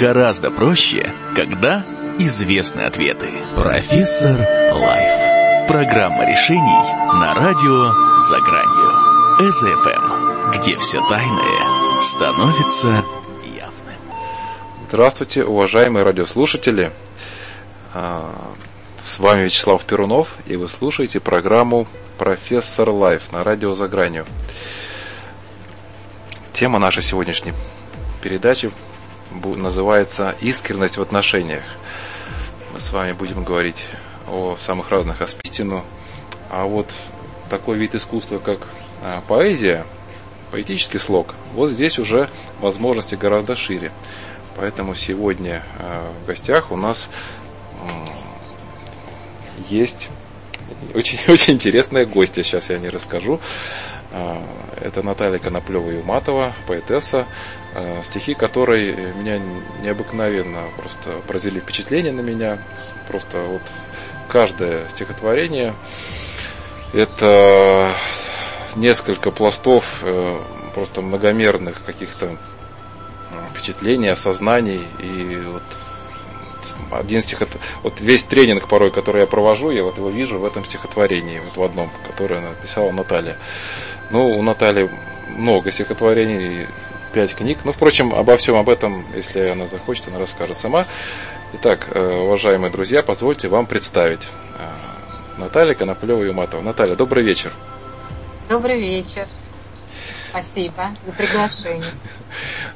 [0.00, 1.84] Гораздо проще, когда
[2.18, 3.30] известны ответы.
[3.54, 4.34] Профессор
[4.72, 5.68] Лайф.
[5.68, 9.52] Программа решений на радио «За гранью».
[9.52, 13.04] СФМ, где все тайное становится
[13.44, 13.94] явным.
[14.88, 16.92] Здравствуйте, уважаемые радиослушатели.
[17.92, 18.54] А,
[19.02, 21.86] с вами Вячеслав Перунов, и вы слушаете программу
[22.16, 24.24] «Профессор Лайф» на радио «За гранью».
[26.54, 27.52] Тема нашей сегодняшней
[28.22, 28.72] передачи
[29.30, 31.62] называется «Искренность в отношениях».
[32.72, 33.86] Мы с вами будем говорить
[34.28, 35.82] о самых разных аспектах.
[36.48, 36.88] А вот
[37.48, 38.60] такой вид искусства, как
[39.02, 39.84] а, поэзия,
[40.50, 42.28] поэтический слог, вот здесь уже
[42.60, 43.92] возможности гораздо шире.
[44.56, 47.08] Поэтому сегодня а, в гостях у нас
[49.68, 50.08] есть
[50.94, 53.40] очень, очень интересная гостья, сейчас я не расскажу.
[54.12, 54.42] А,
[54.80, 57.26] это Наталья Коноплева-Юматова, поэтесса,
[57.74, 59.40] а, стихи которой меня
[59.82, 62.58] необыкновенно просто произвели впечатление на меня.
[63.08, 63.62] Просто вот
[64.28, 65.74] каждое стихотворение
[66.92, 67.94] это
[68.76, 70.40] несколько пластов э,
[70.74, 72.36] просто многомерных каких-то
[73.52, 75.62] впечатлений, осознаний и вот
[76.90, 77.48] один стихот...
[77.82, 81.56] вот весь тренинг порой, который я провожу, я вот его вижу в этом стихотворении, вот
[81.56, 83.36] в одном, которое написала Наталья.
[84.10, 84.90] Ну, у Натальи
[85.28, 86.66] много стихотворений,
[87.12, 87.58] пять книг.
[87.64, 90.86] Ну, впрочем, обо всем об этом, если она захочет, она расскажет сама.
[91.54, 94.26] Итак, э, уважаемые друзья, позвольте вам представить
[94.58, 96.60] э, Наталья Коноплева Юматова.
[96.60, 97.52] Наталья, добрый вечер.
[98.48, 99.28] Добрый вечер.
[100.30, 101.90] Спасибо за приглашение.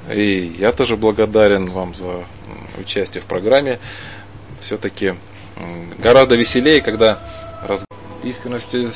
[0.12, 2.24] И я тоже благодарен вам за
[2.78, 3.78] участие в программе.
[4.60, 5.14] Все-таки
[5.98, 7.20] гораздо веселее, когда
[7.62, 7.83] раз
[8.24, 8.90] искренности,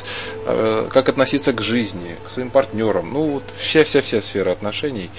[0.46, 3.12] э, как относиться к жизни, к своим партнерам.
[3.12, 5.10] Ну, вот вся-вся-вся сфера отношений.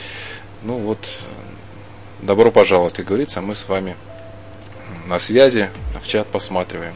[0.63, 0.99] Ну, вот,
[2.21, 3.95] добро пожаловать, как говорится, мы с вами
[5.07, 5.69] на связи,
[6.01, 6.93] в чат посматриваем.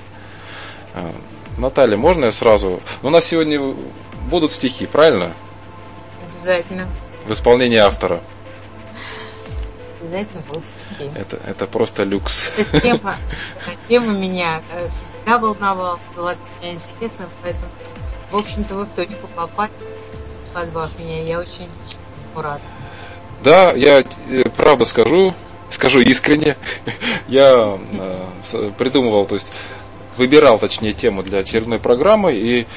[0.94, 1.12] Э,
[1.58, 2.82] Наталья, можно я сразу?
[3.02, 3.60] Ну, у нас сегодня
[4.30, 5.34] будут стихи, правильно?
[6.30, 6.88] Обязательно.
[7.26, 8.22] В исполнении автора
[10.14, 11.10] обязательно будут стихи.
[11.16, 12.52] Это, это просто люкс.
[12.58, 13.16] Эта тема,
[13.88, 17.66] тема меня э, всегда волновала, была для меня интересна, поэтому,
[18.32, 19.72] в общем-то, вы в точку попали,
[20.54, 21.22] позвав меня.
[21.24, 21.70] Я очень
[22.36, 22.62] рада.
[23.44, 25.34] Да, я э, правда скажу,
[25.70, 26.58] скажу искренне.
[27.28, 27.80] я
[28.54, 29.52] э, придумывал, то есть
[30.18, 32.68] выбирал, точнее, тему для очередной программы, и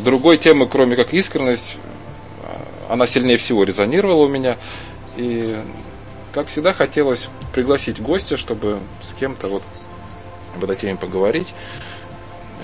[0.00, 1.76] другой темы, кроме как искренность,
[2.88, 4.56] она сильнее всего резонировала у меня.
[5.16, 5.58] И
[6.32, 9.62] как всегда, хотелось пригласить гостя, чтобы с кем-то вот
[10.54, 11.54] об этой теме поговорить.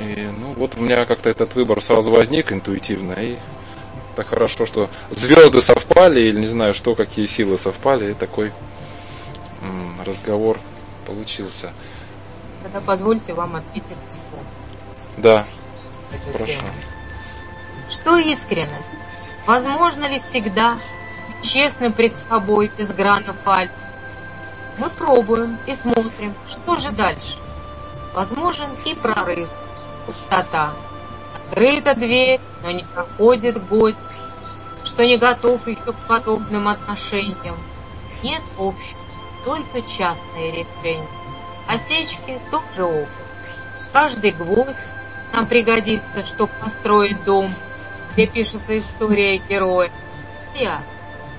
[0.01, 3.13] И, ну, вот у меня как-то этот выбор сразу возник интуитивно.
[3.15, 3.39] И
[4.17, 8.53] так хорошо, что звезды совпали, или не знаю, что, какие силы совпали, и такой
[9.63, 10.59] м, разговор
[11.07, 11.73] получился.
[12.63, 14.45] Тогда позвольте вам ответить стихом.
[15.17, 15.47] Да,
[16.33, 16.47] прошу.
[16.47, 16.71] Тему.
[17.91, 19.05] Что искренность?
[19.47, 20.79] Возможно ли всегда
[21.45, 23.71] честным пред собой, без грана фаль.
[24.79, 27.39] Мы пробуем и смотрим, что же дальше.
[28.13, 29.49] Возможен и прорыв,
[30.07, 30.75] пустота.
[31.37, 34.01] Открыта дверь, но не проходит гость,
[34.85, 37.57] что не готов еще к подобным отношениям.
[38.23, 39.01] Нет общего,
[39.45, 41.07] только частные решения.
[41.69, 43.09] Осечки тоже опыт.
[43.93, 44.81] Каждый гвоздь
[45.33, 47.55] нам пригодится, чтобы построить дом,
[48.13, 49.91] где пишется история героя.
[50.55, 50.83] Я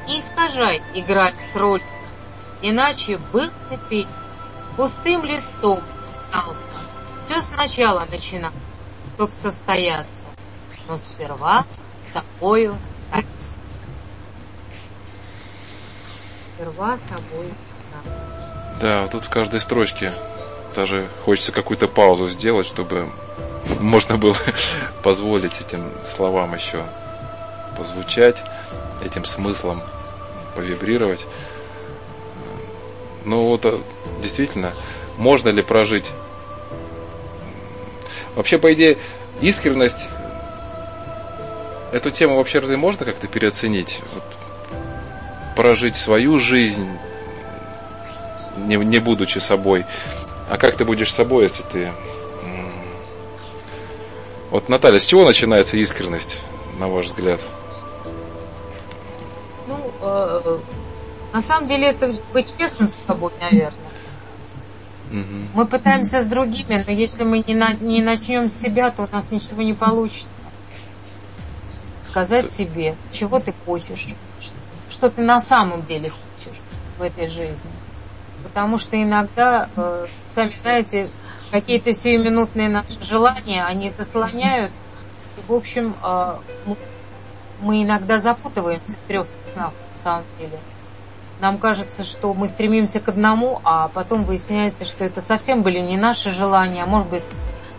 [0.07, 1.81] не искажай играть с роль,
[2.67, 4.07] Иначе был бы ты
[4.59, 6.71] с пустым листом остался.
[7.21, 8.51] Все сначала начинал,
[9.13, 10.25] чтоб состояться,
[10.88, 11.66] но сперва
[12.11, 12.75] собою
[13.07, 13.25] стать.
[16.55, 18.81] Сперва собой стать.
[18.81, 20.11] Да, тут в каждой строчке
[20.75, 23.09] даже хочется какую-то паузу сделать, чтобы
[23.79, 24.37] можно было
[25.03, 26.83] позволить этим словам еще
[27.77, 28.41] позвучать,
[29.01, 29.81] этим смыслом
[30.56, 31.25] повибрировать.
[33.25, 33.78] Ну вот э,
[34.22, 34.73] действительно,
[35.17, 36.11] можно ли прожить?
[38.35, 38.97] Вообще, по идее,
[39.41, 40.09] искренность,
[41.91, 44.02] эту тему вообще разве можно как-то переоценить?
[44.14, 44.23] Вот,
[45.55, 46.87] прожить свою жизнь,
[48.58, 49.85] не, не будучи собой.
[50.49, 51.91] А как ты будешь собой, если ты...
[54.52, 56.37] Вот, Наталья, с чего начинается искренность,
[56.79, 57.41] на ваш взгляд?
[60.16, 60.59] Э,
[61.34, 63.73] на самом деле это быть честным с собой, наверное.
[65.12, 65.47] Угу.
[65.53, 69.08] Мы пытаемся с другими, но если мы не, на, не начнем с себя, то у
[69.12, 70.44] нас ничего не получится.
[72.08, 74.08] Сказать себе, чего ты хочешь,
[74.90, 76.59] что ты на самом деле хочешь
[76.97, 77.70] в этой жизни.
[78.44, 81.09] Потому что иногда, э, сами знаете,
[81.52, 84.72] какие-то сиюминутные наши желания, они заслоняют.
[85.38, 86.35] И, в общем, э,
[87.62, 90.59] мы иногда запутываемся в трех снах, на самом деле.
[91.41, 95.97] Нам кажется, что мы стремимся к одному, а потом выясняется, что это совсем были не
[95.97, 97.23] наши желания, а может быть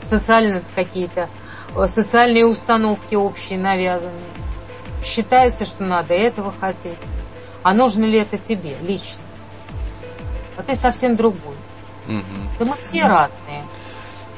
[0.01, 1.29] социальные какие-то
[1.75, 4.13] э, социальные установки общие навязанные.
[5.05, 6.99] Считается, что надо этого хотеть.
[7.63, 9.23] А нужно ли это тебе лично?
[10.57, 11.57] А ты совсем другой.
[12.09, 12.59] Угу.
[12.59, 13.63] Да мы все разные,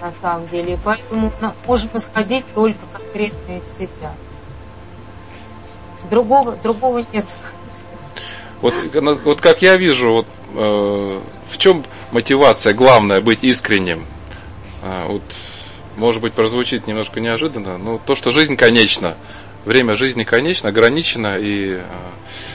[0.01, 0.75] на самом деле.
[0.75, 1.33] И поэтому
[1.67, 4.13] можем исходить только конкретно из себя.
[6.11, 7.27] Другого, другого нет.
[8.61, 8.75] Вот,
[9.25, 14.05] вот как я вижу, вот, э, в чем мотивация главная быть искренним?
[14.83, 15.23] Э, вот,
[15.97, 19.17] может быть, прозвучит немножко неожиданно, но то, что жизнь конечна,
[19.65, 21.81] время жизни конечно, ограничено, и э,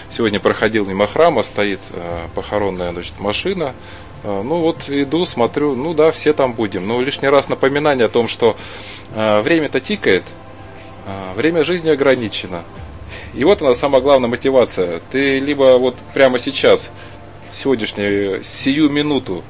[0.09, 3.73] сегодня проходил мимо храма, стоит э, похоронная значит, машина,
[4.23, 6.85] э, ну вот иду, смотрю, ну да, все там будем.
[6.85, 8.57] Но лишний раз напоминание о том, что
[9.13, 10.23] э, время-то тикает,
[11.06, 12.63] э, время жизни ограничено.
[13.33, 15.01] И вот она самая главная мотивация.
[15.12, 16.91] Ты либо вот прямо сейчас,
[17.53, 19.44] сегодняшнюю, сию минуту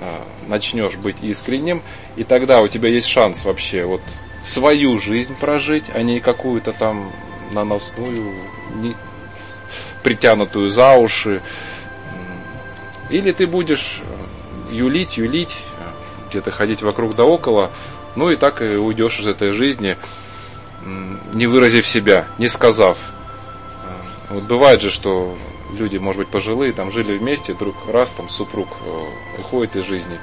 [0.00, 1.82] а, начнешь быть искренним,
[2.16, 4.00] и тогда у тебя есть шанс вообще вот
[4.44, 7.10] свою жизнь прожить, а не какую-то там
[7.50, 8.32] наносную,
[8.76, 8.94] не,
[10.04, 11.42] притянутую за уши.
[13.10, 14.00] Или ты будешь
[14.70, 15.56] юлить, юлить,
[16.28, 17.70] где-то ходить вокруг да около,
[18.14, 19.96] ну и так и уйдешь из этой жизни,
[21.32, 22.98] не выразив себя, не сказав.
[24.30, 25.36] Вот бывает же, что
[25.72, 30.18] люди, может быть, пожилые, там жили вместе, вдруг раз там супруг э, уходит из жизни,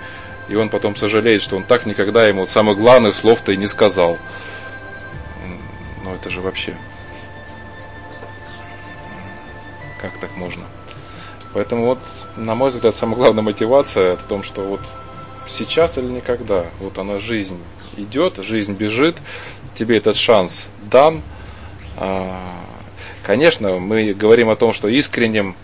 [0.49, 4.17] и он потом сожалеет, что он так никогда ему самых главных слов-то и не сказал.
[6.03, 6.75] Ну это же вообще...
[10.01, 10.65] Как так можно?
[11.53, 11.99] Поэтому вот,
[12.35, 14.81] на мой взгляд, самая главная мотивация в том, что вот
[15.47, 17.59] сейчас или никогда, вот она жизнь
[17.95, 19.15] идет, жизнь бежит,
[19.75, 21.21] тебе этот шанс дан,
[21.97, 22.41] а,
[23.23, 25.55] Конечно, мы говорим о том, что искренним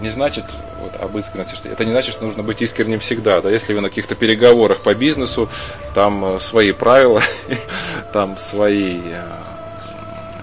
[0.00, 0.44] не значит
[0.80, 3.40] вот, об искренности, что это не значит, что нужно быть искренним всегда.
[3.40, 3.50] Да?
[3.50, 5.48] Если вы на каких-то переговорах по бизнесу,
[5.94, 7.22] там э, свои правила,
[8.12, 9.22] там свои э,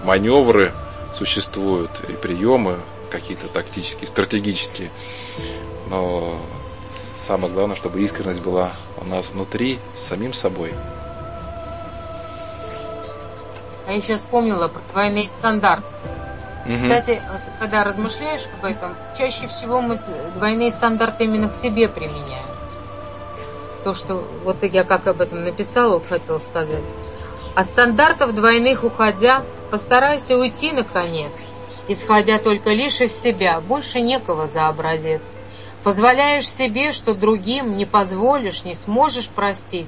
[0.04, 0.72] маневры
[1.14, 2.78] существуют и приемы
[3.10, 4.90] какие-то тактические, стратегические.
[5.88, 6.40] Но
[7.18, 10.72] самое главное, чтобы искренность была у нас внутри, с самим собой.
[13.86, 15.86] А я сейчас вспомнила про двойные стандарты.
[16.64, 16.74] Угу.
[16.74, 17.22] Кстати,
[17.60, 19.98] когда размышляешь об этом, чаще всего мы
[20.34, 22.44] двойные стандарты именно к себе применяем.
[23.84, 26.82] То, что вот я как об этом написала, вот хотела сказать.
[27.54, 31.32] От стандартов двойных уходя, постарайся уйти наконец,
[31.86, 35.20] исходя только лишь из себя, больше некого за образец.
[35.82, 39.86] Позволяешь себе, что другим не позволишь, не сможешь простить,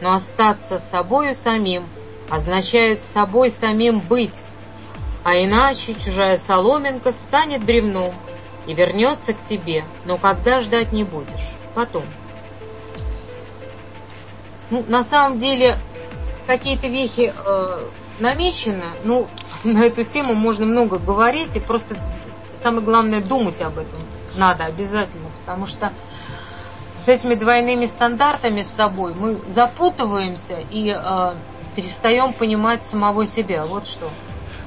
[0.00, 1.84] но остаться собою самим–
[2.28, 4.44] означает собой самим быть,
[5.24, 8.14] а иначе чужая соломинка станет бревном
[8.66, 11.50] и вернется к тебе, но когда ждать не будешь?
[11.74, 12.04] Потом.
[14.70, 15.78] Ну, на самом деле,
[16.46, 17.88] какие-то вехи э,
[18.18, 19.28] намечены, ну,
[19.64, 21.96] на эту тему можно много говорить, и просто
[22.60, 24.00] самое главное думать об этом
[24.36, 25.92] надо обязательно, потому что
[26.94, 31.32] с этими двойными стандартами с собой мы запутываемся и э,
[31.74, 33.64] перестаем понимать самого себя.
[33.64, 34.10] Вот что.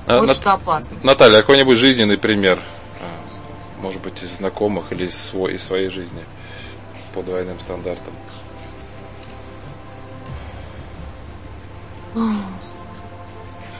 [0.08, 0.38] А, вот Нат...
[0.38, 0.98] что опасно.
[1.04, 2.62] Наталья, какой-нибудь жизненный пример,
[3.02, 6.24] а, может быть, из знакомых или из, свой, из своей жизни
[7.14, 8.14] по двойным стандартам?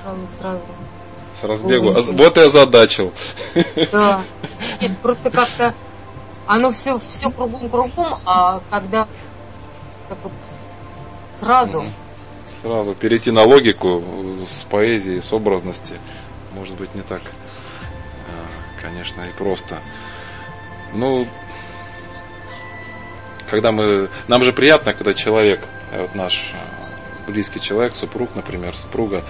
[0.04, 0.62] Сразу, сразу.
[1.40, 1.92] С разбегу.
[1.92, 3.14] А, вот и озадачил.
[3.92, 4.22] Да.
[4.82, 5.74] Нет, просто как-то
[6.48, 9.08] оно все, все кругом-кругом, а когда
[10.10, 10.34] так вот
[11.32, 11.90] сразу угу
[12.48, 14.04] сразу перейти на логику
[14.48, 15.96] с поэзии, с образности,
[16.54, 17.22] может быть, не так,
[18.28, 19.80] а, конечно, и просто.
[20.94, 21.28] Ну,
[23.50, 25.62] когда мы, нам же приятно, когда человек,
[25.92, 29.24] э, вот наш э, близкий человек, супруг, например, супруга,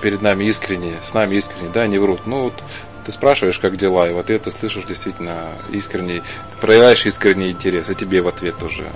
[0.00, 2.26] перед нами искренне, с нами искренне, да, не врут.
[2.26, 2.62] Ну, вот
[3.04, 6.22] ты спрашиваешь, как дела, и в ответ ты слышишь действительно искренний,
[6.60, 8.86] проявляешь искренний интерес, и тебе в ответ тоже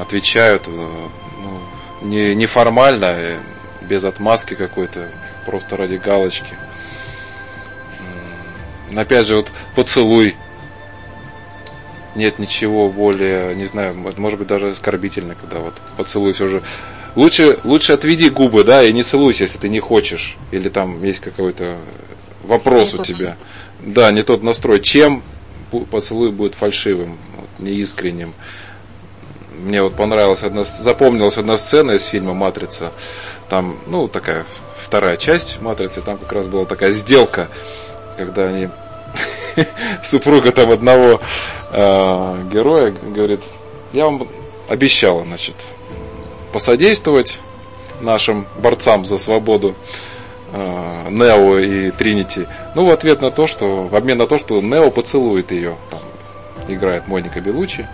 [0.00, 1.60] отвечают э, ну,
[2.02, 3.38] не, неформально, э,
[3.82, 5.08] без отмазки какой-то,
[5.46, 6.54] просто ради галочки.
[8.96, 10.34] Опять же, вот поцелуй.
[12.16, 16.62] Нет ничего более, не знаю, может быть даже оскорбительно, когда вот поцелуй все же.
[17.14, 20.36] Лучше, лучше отведи губы, да, и не целуйся, если ты не хочешь.
[20.50, 21.78] Или там есть какой-то
[22.42, 23.36] вопрос не у тебя.
[23.80, 24.80] Да, не тот настрой.
[24.80, 25.22] Чем
[25.90, 28.34] поцелуй будет фальшивым, вот, неискренним.
[29.60, 32.92] Мне вот понравилась одна, запомнилась одна сцена из фильма «Матрица».
[33.48, 34.46] Там, ну, такая
[34.82, 37.48] вторая часть «Матрицы», там как раз была такая сделка,
[38.16, 38.68] когда они
[40.04, 41.20] супруга там одного
[41.72, 43.40] э, героя говорит,
[43.92, 44.26] я вам
[44.68, 45.56] обещала, значит,
[46.52, 47.38] посодействовать
[48.00, 49.74] нашим борцам за свободу
[50.52, 52.46] э, Нео и Тринити.
[52.74, 55.76] Ну, в ответ на то, что, в обмен на то, что Нео поцелует ее.
[55.90, 56.00] Там
[56.68, 57.86] играет Моника Белучи.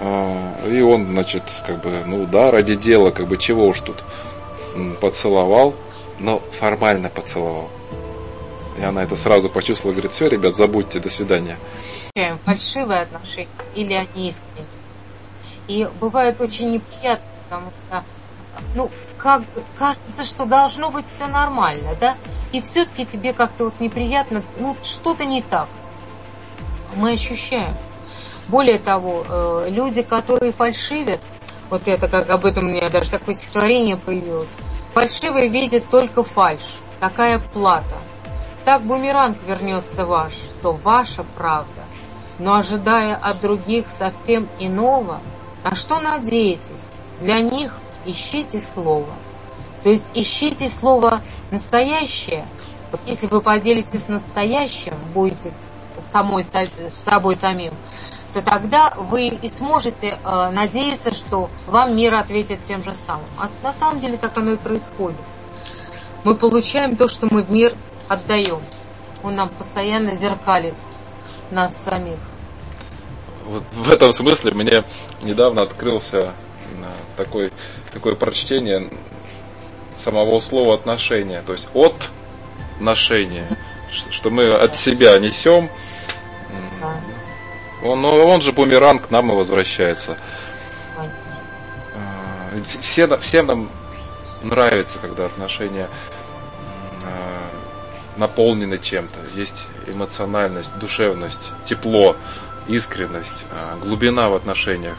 [0.00, 4.04] Э, и он, значит, как бы, ну да, ради дела, как бы, чего уж тут
[5.00, 5.74] поцеловал,
[6.18, 7.68] но формально поцеловал.
[8.78, 11.58] И она это сразу почувствовала, говорит, все, ребят, забудьте, до свидания.
[12.44, 14.66] Фальшивые отношения или они искренние.
[15.66, 18.04] И бывает очень неприятно, потому что,
[18.74, 19.42] ну, как
[19.76, 22.16] кажется, что должно быть все нормально, да?
[22.52, 25.68] И все-таки тебе как-то вот неприятно, ну, что-то не так.
[26.94, 27.74] Мы ощущаем.
[28.48, 31.20] Более того, э, люди, которые фальшивят,
[31.68, 34.48] вот это, как об этом у меня даже такое стихотворение появилось,
[34.94, 36.62] фальшивые видят только фальш,
[36.98, 37.96] такая плата.
[38.64, 41.82] Так бумеранг вернется ваш, то ваша правда.
[42.38, 45.20] Но ожидая от других совсем иного,
[45.62, 46.88] а что надеетесь?
[47.20, 47.74] Для них
[48.06, 49.12] ищите слово.
[49.82, 52.46] То есть ищите слово настоящее.
[52.90, 55.52] Вот если вы поделитесь настоящим, будете
[55.98, 56.44] самой,
[56.90, 57.74] собой самим,
[58.32, 63.24] то тогда вы и сможете э, надеяться, что вам мир ответит тем же самым.
[63.38, 65.18] А на самом деле так оно и происходит.
[66.24, 67.74] Мы получаем то, что мы в мир
[68.06, 68.60] отдаем.
[69.22, 70.74] Он нам постоянно зеркалит
[71.50, 72.18] нас самих.
[73.46, 74.84] Вот в этом смысле мне
[75.22, 76.32] недавно открылся э,
[77.16, 77.50] такой,
[77.92, 78.90] такое прочтение
[79.96, 81.42] самого слова отношения.
[81.46, 81.94] То есть от
[82.78, 83.48] ношения,
[84.10, 85.70] что мы от себя несем.
[87.82, 90.16] Он, он же бумеранг к нам и возвращается.
[92.80, 93.70] Все, всем нам
[94.42, 95.88] нравится, когда отношения
[97.04, 99.20] э, наполнены чем-то.
[99.38, 102.16] Есть эмоциональность, душевность, тепло,
[102.66, 104.96] искренность, э, глубина в отношениях.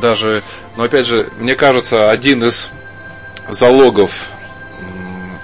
[0.00, 0.42] Даже,
[0.76, 2.68] но опять же, мне кажется, один из
[3.48, 4.26] залогов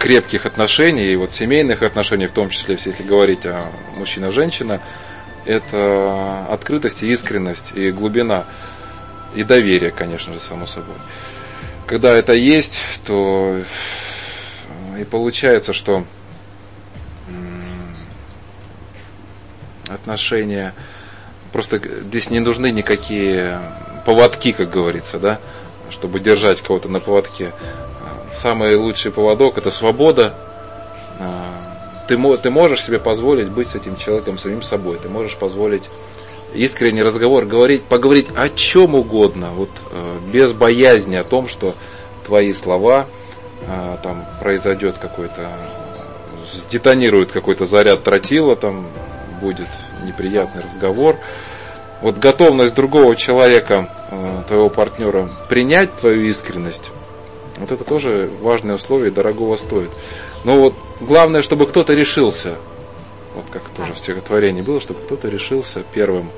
[0.05, 3.65] крепких отношений, и вот семейных отношений, в том числе, если говорить о
[3.97, 4.83] мужчина-женщина,
[5.47, 8.45] это открытость и искренность, и глубина,
[9.35, 10.97] и доверие, конечно же, само собой.
[11.87, 13.63] Когда это есть, то
[15.01, 16.05] и получается, что
[19.89, 20.75] отношения,
[21.51, 23.59] просто здесь не нужны никакие
[24.05, 25.41] поводки, как говорится, да,
[25.89, 27.53] чтобы держать кого-то на поводке
[28.37, 30.35] самый лучший поводок– это свобода.
[31.19, 31.45] А,
[32.09, 34.99] ты, ты можешь себе позволить быть с этим человеком самим собой.
[34.99, 35.89] Ты можешь позволить
[36.55, 41.75] искренний разговор, говорить, поговорить о чем угодно, вот, э, без боязни о том, что
[42.27, 43.07] твои слова
[43.67, 45.51] э, там произойдет какой-то,
[46.51, 48.87] сдетонирует какой-то заряд тротила, там
[49.41, 49.69] будет
[50.05, 51.17] неприятный разговор.
[52.01, 56.91] Вот готовность другого человека, э, твоего партнера, принять твою искренность,
[57.57, 59.91] вот это тоже важное условие, дорогого стоит.
[60.45, 62.57] Но вот главное, чтобы кто-то решился.
[63.35, 66.31] Вот как тоже в стихотворении было, чтобы кто-то решился первым.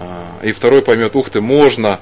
[0.00, 2.00] А, и второй поймет, ух ты, можно.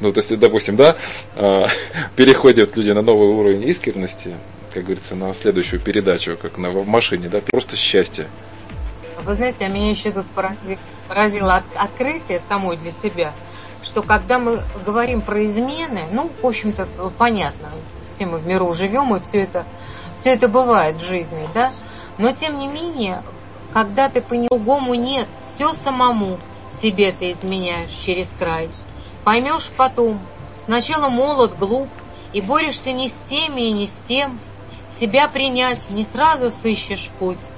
[0.00, 0.96] Ну, то есть, допустим, да,
[1.34, 1.68] а,
[2.16, 4.34] переходят люди на новый уровень искренности,
[4.72, 8.26] как говорится, на следующую передачу, как на, в машине, да, просто счастье.
[9.24, 13.32] Вы знаете, а меня еще тут поразило, поразило открытие самой для себя–
[13.86, 17.70] что когда мы говорим про измены, ну, в общем-то, понятно,
[18.08, 19.64] все мы в миру живем, и все это,
[20.16, 21.72] все это бывает в жизни, да,
[22.18, 23.22] но тем не менее,
[23.72, 26.38] когда ты по-другому нет, все самому
[26.68, 28.68] себе ты изменяешь через край.
[29.22, 30.20] Поймешь потом,
[30.56, 31.88] сначала молод, глуп,
[32.32, 34.40] и борешься не с теми и не с тем,
[34.88, 37.50] себя принять не сразу сыщешь путь,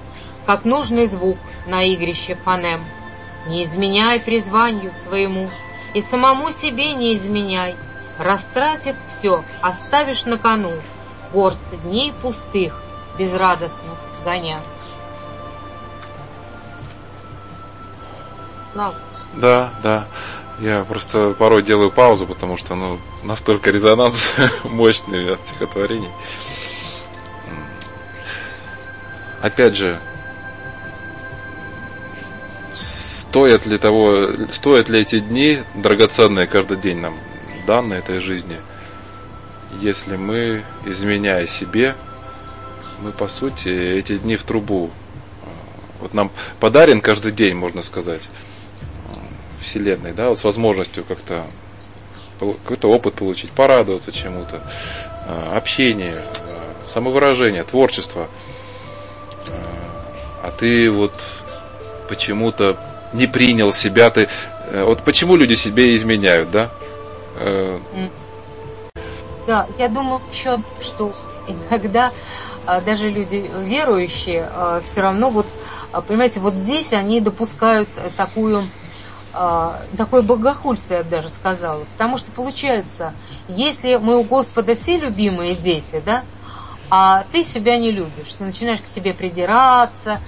[0.45, 2.85] как нужный звук на игрище фонем.
[3.47, 5.49] Не изменяй призванию своему,
[5.95, 7.77] и самому себе не изменяй.
[8.19, 10.73] Растратив все, оставишь на кону
[11.33, 12.83] горсть дней пустых,
[13.19, 14.61] безрадостных гоня.
[18.73, 18.95] Слава.
[19.35, 20.07] Да, да.
[20.59, 24.31] Я просто порой делаю паузу, потому что ну, настолько резонанс
[24.65, 26.11] мощный от стихотворений.
[29.41, 30.01] Опять же,
[33.29, 37.19] стоят ли того, стоят ли эти дни драгоценные каждый день нам
[37.67, 38.57] данные этой жизни,
[39.81, 41.95] если мы, изменяя себе,
[43.01, 44.91] мы по сути эти дни в трубу
[46.01, 46.31] вот нам
[46.61, 48.23] подарен каждый день, можно сказать,
[49.61, 51.47] Вселенной, да, вот с возможностью как-то
[52.39, 54.63] какой-то опыт получить, порадоваться чему-то,
[55.27, 58.29] а, общение, а, самовыражение, творчество.
[60.41, 61.13] А ты вот
[62.09, 62.79] почему-то
[63.13, 64.29] не принял себя, ты
[64.71, 66.71] э, вот почему люди себе изменяют, да?
[67.37, 67.79] Э,
[69.47, 71.13] да, я думаю еще, что
[71.47, 72.13] иногда
[72.85, 74.47] даже люди верующие
[74.85, 75.47] все равно вот,
[76.07, 78.69] понимаете, вот здесь они допускают такую
[79.33, 81.85] а, такое богохульство, я бы даже сказала.
[81.85, 83.15] Потому что получается,
[83.47, 86.25] если мы у Господа все любимые дети, да,
[86.91, 90.21] а ты себя не любишь, ты начинаешь к себе придираться, а,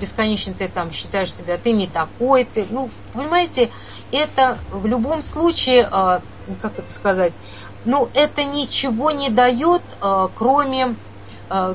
[0.00, 3.70] бесконечно ты там считаешь себя, ты не такой, ты, ну, понимаете,
[4.12, 6.22] это в любом случае, а,
[6.62, 7.32] как это сказать,
[7.84, 9.82] ну, это ничего не дает,
[10.34, 10.96] кроме,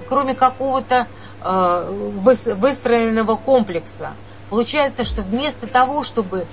[0.10, 1.08] кроме какого-то
[1.41, 4.13] выстроенного комплекса.
[4.50, 6.46] Получается, что вместо того, чтобы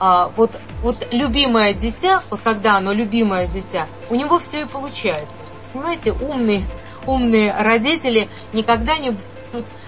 [0.00, 0.50] а, вот,
[0.82, 5.38] вот любимое дитя, вот когда оно любимое дитя, у него все и получается.
[5.72, 6.64] Понимаете, умные,
[7.06, 9.16] умные родители никогда не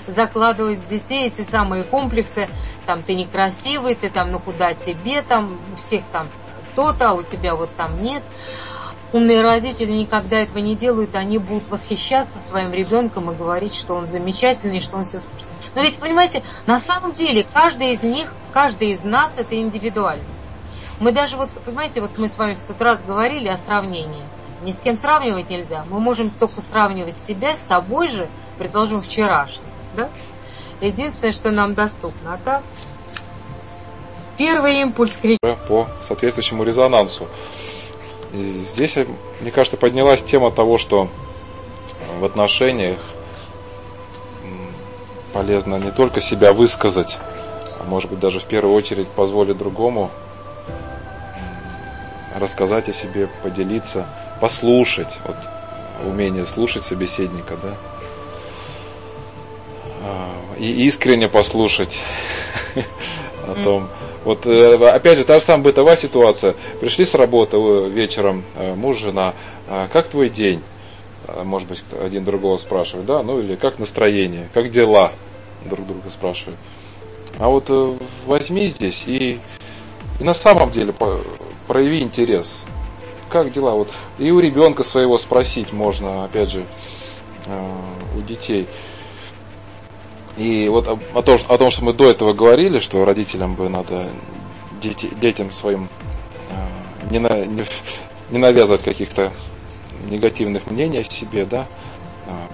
[0.07, 2.49] будут закладывать в детей эти самые комплексы,
[2.85, 6.29] там ты некрасивый, ты там, ну куда тебе, там всех там
[6.75, 8.23] то-то, а у тебя вот там нет.
[9.13, 14.07] Умные родители никогда этого не делают, они будут восхищаться своим ребенком и говорить, что он
[14.07, 15.47] замечательный, что он все слушает.
[15.75, 20.45] Но ведь, понимаете, на самом деле каждый из них, каждый из нас– это индивидуальность.
[20.99, 24.25] Мы даже вот, понимаете, вот мы с вами в тот раз говорили о сравнении.
[24.63, 25.85] Ни с кем сравнивать нельзя.
[25.89, 29.67] Мы можем только сравнивать себя с собой же, предположим, вчерашним.
[29.97, 30.11] Да?
[30.81, 32.35] Единственное, что нам доступно.
[32.35, 32.63] А так,
[34.37, 35.41] первый импульс кричит.
[35.69, 37.27] По соответствующему резонансу.
[38.33, 38.97] И здесь,
[39.41, 41.09] мне кажется, поднялась тема того, что
[42.19, 43.01] в отношениях
[45.33, 47.19] полезно не только себя высказать,
[47.79, 50.11] а может быть даже в первую очередь позволить другому
[52.39, 54.07] рассказать о себе, поделиться,
[54.41, 55.19] послушать.
[55.25, 55.37] Вот
[56.05, 57.75] умение слушать собеседника, да.
[60.07, 61.99] А, и искренне послушать
[63.47, 63.89] о том.
[64.25, 66.55] Вот э, опять же, та же самая бытовая ситуация.
[66.81, 67.57] Пришли с работы
[67.91, 69.35] вечером, э, муж, жена,
[69.69, 70.63] «А как твой день?
[71.27, 75.13] А, может быть, один другого спрашивает, да, ну или как настроение, как дела?
[75.65, 76.59] друг друга спрашивают.
[77.39, 79.41] А вот э, возьми здесь и,
[80.21, 80.95] и на самом деле
[81.67, 82.57] прояви интерес.
[83.29, 83.73] Как дела?
[83.73, 83.89] Вот
[84.19, 86.65] и у ребенка своего спросить можно, опять же,
[87.47, 87.71] э,
[88.17, 88.69] у детей.
[90.37, 93.69] И вот о, о, том, о том, что мы до этого говорили, что родителям бы
[93.69, 94.09] надо
[94.83, 95.89] дети, детям своим
[96.51, 97.65] э, не, на, не,
[98.31, 99.33] не навязывать каких-то
[100.11, 101.67] негативных мнений о себе, да,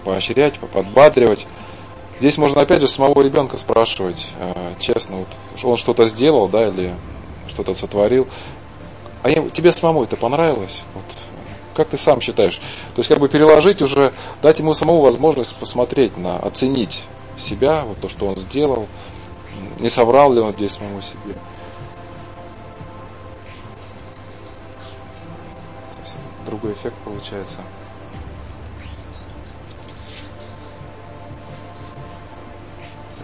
[0.05, 1.47] поощрять, подбадривать.
[2.19, 5.29] Здесь можно опять же самого ребенка спрашивать, э, честно, вот,
[5.65, 6.95] он что-то сделал, да, или
[7.49, 8.29] что-то сотворил.
[9.23, 10.83] А тебе самому это понравилось?
[10.95, 11.05] Вот,
[11.75, 12.61] как ты сам считаешь?
[12.95, 17.03] То есть как бы переложить уже, дать ему самому возможность посмотреть на, оценить
[17.39, 18.87] себя, вот то, что он сделал,
[19.79, 21.37] не соврал ли он здесь самому себе.
[25.97, 27.59] Совсем другой эффект получается.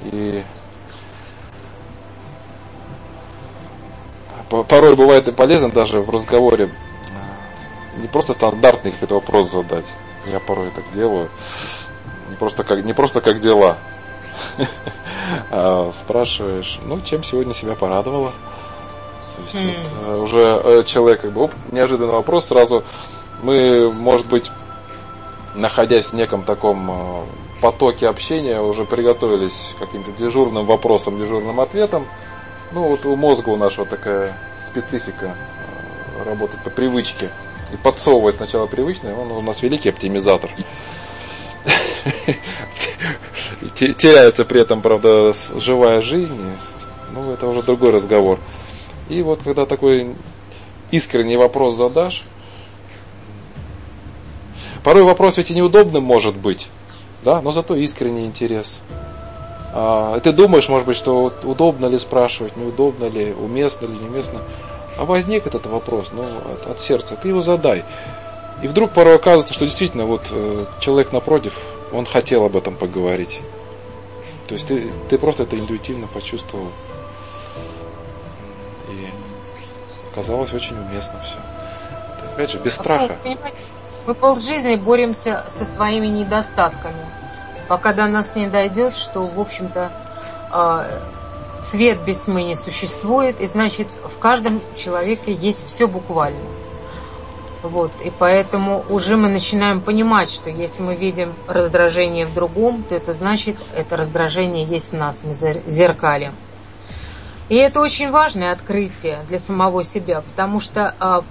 [0.05, 0.43] И
[4.49, 6.71] порой бывает и полезно даже в разговоре
[7.99, 9.85] не просто стандартный какой-то вопрос задать.
[10.27, 11.29] Я порой так делаю.
[12.31, 13.79] Не просто как, не просто как дела.
[15.51, 18.33] А спрашиваешь, ну, чем сегодня себя порадовала?
[19.37, 19.87] То есть mm.
[20.01, 22.85] вот, э, уже э, человек как бы, оп, неожиданный вопрос сразу.
[23.43, 24.51] Мы, может быть,
[25.55, 27.25] находясь в неком таком э,
[27.61, 32.07] потоке общения уже приготовились к каким-то дежурным вопросам, дежурным ответам.
[32.73, 35.35] Ну вот у мозга у нашего такая специфика
[36.25, 37.31] работать по привычке
[37.73, 40.51] и подсовывать сначала привычное, он у нас великий оптимизатор.
[43.75, 46.39] Теряется при этом, правда, живая жизнь.
[47.13, 48.39] Ну, это уже другой разговор.
[49.09, 50.15] И вот когда такой
[50.91, 52.23] искренний вопрос задашь,
[54.85, 56.69] порой вопрос ведь и неудобным может быть
[57.23, 58.79] да, но зато искренний интерес.
[59.73, 64.41] А, ты думаешь, может быть, что удобно ли спрашивать, неудобно ли, уместно ли, неуместно.
[64.97, 67.85] А возник этот вопрос, ну, от, от сердца, ты его задай.
[68.63, 71.59] И вдруг порой оказывается, что действительно вот э, человек напротив,
[71.93, 73.41] он хотел об этом поговорить.
[74.49, 76.69] То есть ты, ты просто это интуитивно почувствовал.
[78.89, 79.07] И
[80.11, 81.37] оказалось очень уместно все.
[82.17, 83.17] Это, опять же, без а страха.
[84.07, 87.07] Мы полжизни боремся со своими недостатками,
[87.69, 89.93] пока до нас не дойдет, что, в общем-то,
[90.53, 91.01] э,
[91.63, 96.41] свет без тьмы не существует, и значит в каждом человеке есть все буквально.
[97.63, 102.95] Вот, и поэтому уже мы начинаем понимать, что если мы видим раздражение в другом, то
[102.95, 106.35] это значит, это раздражение есть в нас, мы зеркалим.
[107.49, 111.25] И это очень важное открытие для самого себя, потому что а,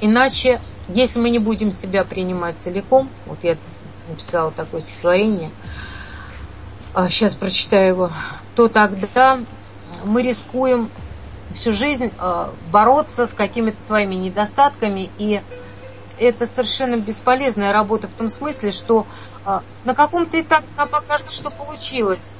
[0.00, 3.56] иначе, если мы не будем себя принимать целиком, вот я
[4.08, 5.50] написала такое стихотворение,
[6.94, 8.10] а, сейчас прочитаю его,
[8.54, 9.40] то тогда
[10.04, 10.90] мы рискуем
[11.56, 15.42] всю жизнь а, бороться с какими-то своими недостатками, и
[16.18, 19.06] это совершенно бесполезная работа в том смысле, что
[19.44, 22.32] а, на каком-то этапе нам покажется, что получилось,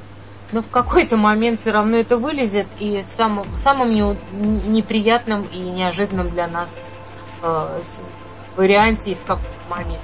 [0.53, 4.17] но в какой-то момент все равно это вылезет, и самым, самым не,
[4.69, 6.85] неприятным и неожиданным для нас
[7.43, 7.81] э,
[8.57, 10.01] варианте и в каком момент.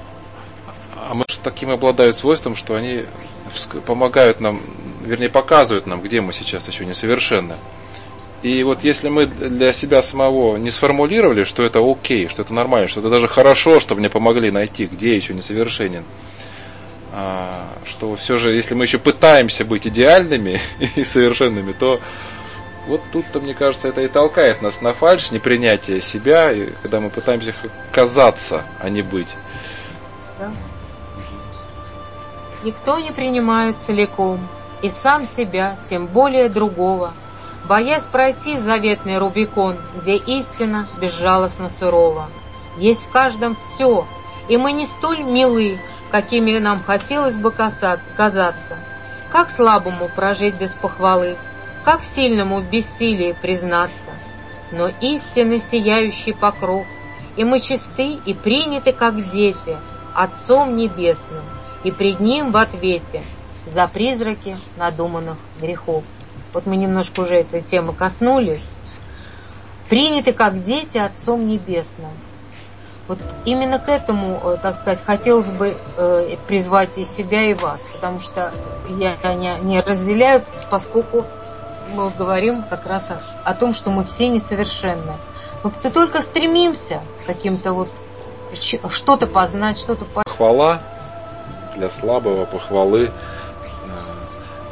[0.96, 3.04] А может таким обладают свойством, что они
[3.86, 4.60] помогают нам,
[5.04, 7.56] вернее показывают нам, где мы сейчас еще несовершенны.
[8.42, 12.88] И вот если мы для себя самого не сформулировали, что это окей, что это нормально,
[12.88, 16.04] что это даже хорошо, чтобы мне помогли найти, где еще несовершенен,
[17.12, 20.60] а, что все же, если мы еще пытаемся быть идеальными
[20.96, 22.00] и совершенными, то
[22.88, 26.52] вот тут-то, мне кажется, это и толкает нас на фальш, непринятие себя,
[26.82, 27.54] когда мы пытаемся
[27.92, 29.36] казаться, а не быть.
[30.40, 30.50] Да.
[32.64, 34.48] Никто не принимает целиком,
[34.82, 37.14] и сам себя, тем более другого,
[37.72, 42.26] боясь пройти заветный Рубикон, где истина безжалостно сурова.
[42.76, 44.06] Есть в каждом все,
[44.50, 45.78] и мы не столь милы,
[46.10, 48.76] какими нам хотелось бы казаться.
[49.30, 51.38] Как слабому прожить без похвалы,
[51.82, 54.10] как сильному в бессилии признаться.
[54.70, 56.84] Но истинный сияющий покров,
[57.36, 59.78] и мы чисты и приняты, как дети,
[60.14, 61.44] Отцом Небесным,
[61.84, 63.22] и пред Ним в ответе
[63.64, 66.04] за призраки надуманных грехов.
[66.52, 68.70] Вот мы немножко уже этой темы коснулись.
[69.88, 72.10] Приняты как дети Отцом Небесным.
[73.08, 77.82] Вот именно к этому, э, так сказать, хотелось бы э, призвать и себя, и вас,
[77.92, 78.52] потому что
[78.88, 81.26] я не, разделяю, поскольку
[81.94, 85.14] мы говорим как раз о, о том, что мы все несовершенны.
[85.64, 87.88] Мы только стремимся каким-то вот
[88.88, 90.24] что-то познать, что-то понять.
[90.24, 90.82] Похвала
[91.76, 93.10] для слабого, похвалы.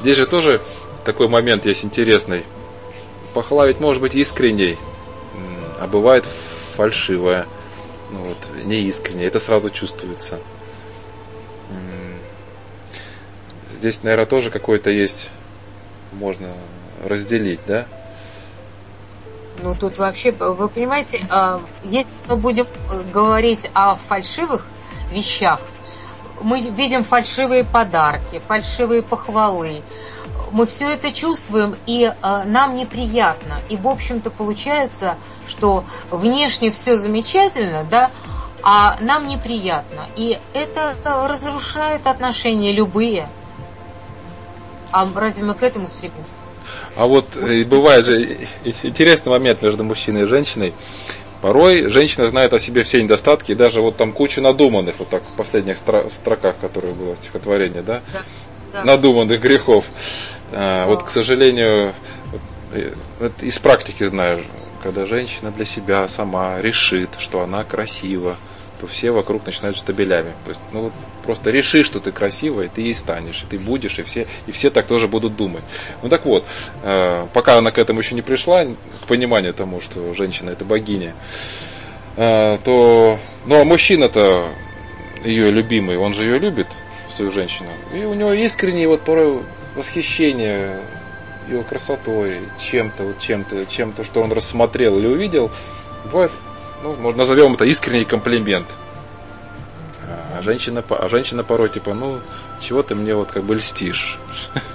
[0.00, 0.62] Здесь же тоже
[1.04, 2.44] такой момент есть интересный.
[3.34, 4.78] Похвала ведь может быть искренней,
[5.80, 6.26] а бывает
[6.76, 7.46] фальшивая,
[8.10, 9.28] ну вот, неискренняя.
[9.28, 10.40] Это сразу чувствуется.
[13.80, 15.30] Здесь, наверное, тоже какой-то есть,
[16.12, 16.48] можно
[17.02, 17.86] разделить, да?
[19.62, 24.66] Ну, тут вообще, вы понимаете, а, если мы будем э, говорить о фальшивых
[25.10, 25.60] вещах,
[26.42, 29.82] мы видим фальшивые подарки, фальшивые похвалы,
[30.52, 33.60] мы все это чувствуем, и э, нам неприятно.
[33.68, 38.10] И, в общем-то, получается, что внешне все замечательно, да,
[38.62, 40.06] а нам неприятно.
[40.16, 43.28] И это разрушает отношения любые.
[44.92, 46.42] А разве мы к этому стремимся?
[46.96, 48.48] А вот э, бывает же
[48.82, 50.74] интересный момент между мужчиной и женщиной.
[51.40, 55.22] Порой женщина знает о себе все недостатки, и даже вот там кучу надуманных, вот так
[55.22, 58.02] в последних строках, которые было стихотворение, да?
[58.12, 58.22] Да,
[58.72, 58.84] да.
[58.84, 59.86] надуманных грехов.
[60.52, 61.94] А, вот, к сожалению,
[63.18, 64.44] вот, из практики знаю,
[64.82, 68.36] когда женщина для себя сама решит, что она красива,
[68.80, 70.32] то все вокруг начинают штабелями.
[70.44, 70.92] То есть, ну вот
[71.24, 74.52] просто реши, что ты красивая, и ты ей станешь, и ты будешь, и все, и
[74.52, 75.64] все так тоже будут думать.
[76.02, 76.44] Ну так вот,
[76.82, 81.14] э, пока она к этому еще не пришла, к пониманию тому, что женщина это богиня,
[82.16, 84.48] э, то, ну а мужчина-то
[85.24, 86.68] ее любимый, он же ее любит,
[87.10, 89.42] свою женщину, и у него искренне вот порой
[89.74, 90.80] восхищение
[91.48, 95.50] ее красотой, чем-то, вот чем-то, чем-то, что он рассмотрел или увидел,
[96.04, 96.32] бывает
[96.82, 98.66] ну, можно назовем это искренний комплимент.
[100.08, 102.20] А женщина, а женщина порой типа, ну,
[102.60, 104.18] чего ты мне вот как бы льстишь?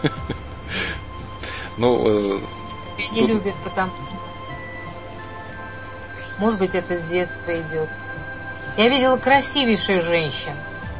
[1.78, 2.40] Ну,
[2.98, 3.92] Себя не любят, потому
[6.38, 7.90] может быть, это с детства идет.
[8.78, 10.54] Я видела красивейших женщин,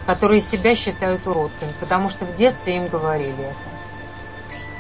[0.06, 3.75] которые себя считают уродками, потому что в детстве им говорили это.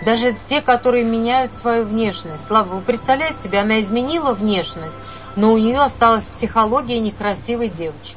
[0.05, 2.45] Даже те, которые меняют свою внешность.
[2.45, 4.97] Слава, вы представляете себе, она изменила внешность,
[5.35, 8.15] но у нее осталась психология некрасивой девочки.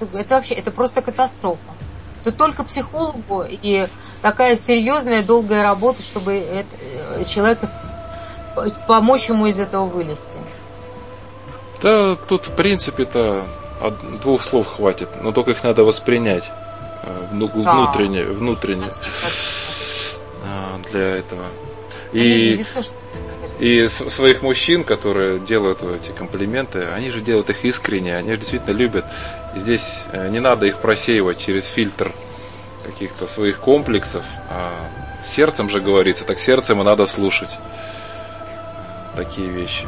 [0.00, 1.60] Это вообще, это просто катастрофа.
[2.22, 3.88] Это только психологу и
[4.22, 7.70] такая серьезная, долгая работа, чтобы это, э, человека
[8.88, 10.38] помочь ему из этого вылезти.
[11.80, 13.44] Да, тут в принципе-то
[14.22, 16.50] двух слов хватит, но только их надо воспринять
[17.02, 18.86] э, внутренне, внутренне.
[20.44, 21.46] А, для этого.
[22.12, 22.64] И,
[23.58, 28.74] и своих мужчин, которые делают эти комплименты, они же делают их искренне, они же действительно
[28.74, 29.04] любят.
[29.54, 32.14] И здесь э, не надо их просеивать через фильтр
[32.84, 34.72] каких-то своих комплексов, а
[35.24, 37.50] сердцем же говорится, так сердцем и надо слушать
[39.16, 39.86] такие вещи.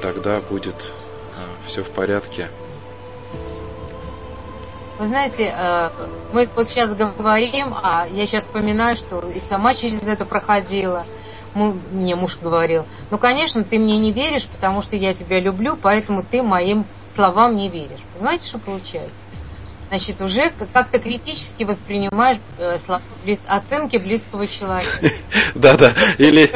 [0.00, 0.92] Тогда будет
[1.36, 2.48] а, все в порядке.
[4.98, 5.90] Вы знаете, э,
[6.32, 11.06] мы вот сейчас говорим, а я сейчас вспоминаю, что и сама через это проходила.
[11.54, 16.22] Мне муж говорил, ну, конечно, ты мне не веришь, потому что я тебя люблю, поэтому
[16.22, 16.84] ты моим
[17.14, 18.00] словам не веришь.
[18.14, 19.10] Понимаете, что получается?
[19.88, 24.90] Значит, уже как-то критически воспринимаешь э, слова, близ, оценки близкого человека.
[25.54, 25.94] Да-да.
[26.18, 26.50] Или...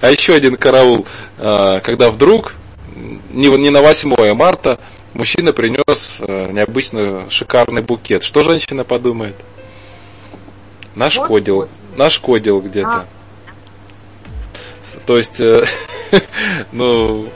[0.00, 1.06] А еще один караул,
[1.38, 2.54] а, когда вдруг,
[3.30, 4.80] не на 8 марта,
[5.14, 8.22] мужчина принес э, необычно шикарный букет.
[8.22, 9.36] Что женщина подумает?
[10.94, 11.56] Нашкодил.
[11.56, 11.98] Вот, вот.
[11.98, 12.88] Нашкодил где-то.
[12.88, 13.06] А.
[15.06, 15.64] То есть, э,
[16.72, 17.30] ну,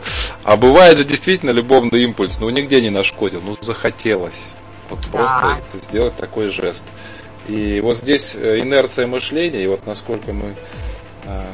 [0.45, 4.41] а бывает же действительно любовный импульс, ну, нигде не нашкодил, ну, захотелось.
[4.91, 5.09] Вот да.
[5.11, 6.85] просто сделать такой жест.
[7.47, 10.55] И вот здесь э, инерция мышления, и вот насколько мы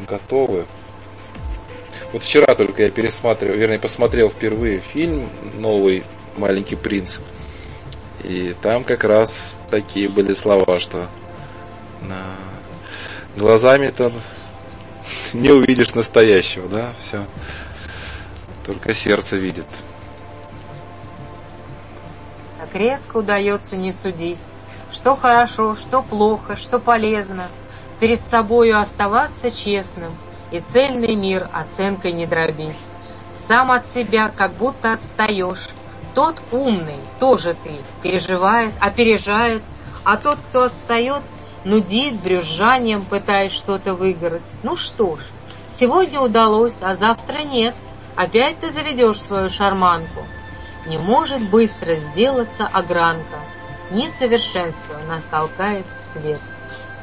[0.09, 0.67] готовы.
[2.15, 6.05] Вот вчера только я пересматривал, вернее, посмотрел впервые фильм новый
[6.37, 7.19] «Маленький принц».
[8.23, 11.09] И там как раз такие были слова, что
[12.03, 12.37] на
[13.37, 14.13] глазами-то
[15.33, 17.27] не увидишь настоящего, да, все.
[18.65, 19.67] Только сердце видит.
[22.61, 24.39] Так редко удается не судить,
[24.93, 27.49] что хорошо, что плохо, что полезно.
[27.99, 30.13] Перед собою оставаться честным
[30.55, 32.77] и цельный мир оценкой не дробить.
[33.49, 35.69] Сам от себя как будто отстаешь.
[36.15, 37.73] Тот умный, тоже ты,
[38.05, 39.63] переживает, опережает,
[40.05, 41.23] а тот, кто отстает,
[41.65, 44.49] нудит, брюзжанием пытаясь что-то выиграть.
[44.63, 45.21] Ну что ж,
[45.69, 47.75] сегодня удалось, а завтра нет.
[48.15, 50.25] Опять ты заведешь свою шарманку.
[50.87, 53.41] Не может быстро сделаться огранка.
[53.91, 56.41] Несовершенство нас толкает в свет.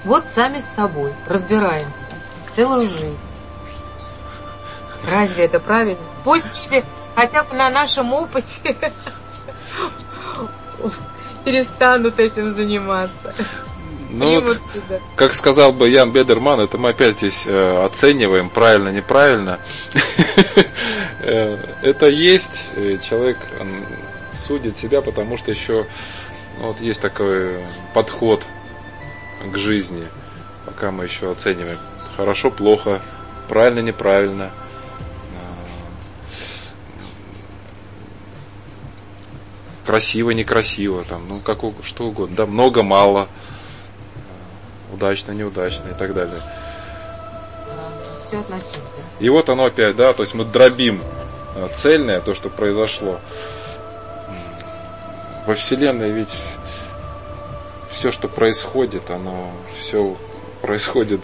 [0.05, 2.07] Вот сами с собой разбираемся
[2.53, 3.19] целую жизнь.
[5.09, 5.99] Разве это правильно?
[6.23, 6.83] Пусть люди
[7.15, 8.75] хотя бы на нашем опыте
[11.43, 13.33] перестанут этим заниматься.
[14.09, 14.59] Ну, вот,
[15.15, 19.59] как сказал бы Ян Бедерман, это мы опять здесь э, оцениваем, правильно, неправильно.
[21.23, 22.63] Э, это есть,
[23.07, 23.37] человек
[24.31, 25.85] судит себя, потому что еще
[26.59, 28.43] ну, вот есть такой подход
[29.45, 30.07] к жизни,
[30.65, 31.77] пока мы еще оцениваем
[32.15, 33.01] хорошо, плохо,
[33.47, 34.51] правильно, неправильно.
[39.91, 43.27] Красиво, некрасиво, там, ну, как, что угодно, да, много, мало
[44.93, 46.41] удачно, неудачно и так далее.
[48.17, 49.03] Все относительно.
[49.19, 51.01] И вот оно опять, да, то есть мы дробим
[51.55, 53.19] э, цельное, то, что произошло.
[55.45, 56.37] Во Вселенной ведь
[57.89, 60.15] все, что происходит, оно все
[60.61, 61.19] происходит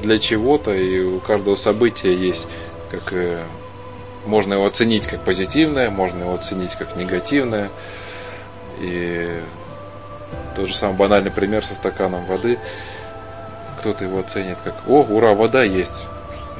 [0.00, 2.46] для чего-то, и у каждого события есть,
[2.92, 3.42] как э,
[4.30, 7.68] можно его оценить как позитивное, можно его оценить как негативное.
[8.78, 9.42] И
[10.54, 12.58] тот же самый банальный пример со стаканом воды.
[13.80, 16.06] Кто-то его оценит как, о, ура, вода есть,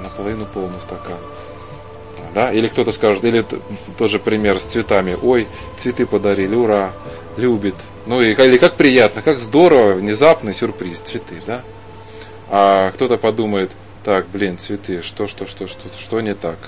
[0.02, 1.18] наполовину полный стакан.
[2.34, 2.52] Да?
[2.52, 3.44] Или кто-то скажет, или
[3.96, 6.92] тоже пример с цветами, ой, цветы подарили, ура,
[7.36, 7.74] любит.
[8.06, 11.62] Ну и, или как приятно, как здорово, внезапный сюрприз, цветы, да?
[12.48, 13.70] А кто-то подумает,
[14.04, 16.58] так, блин, цветы, что, что, что, что, что не так?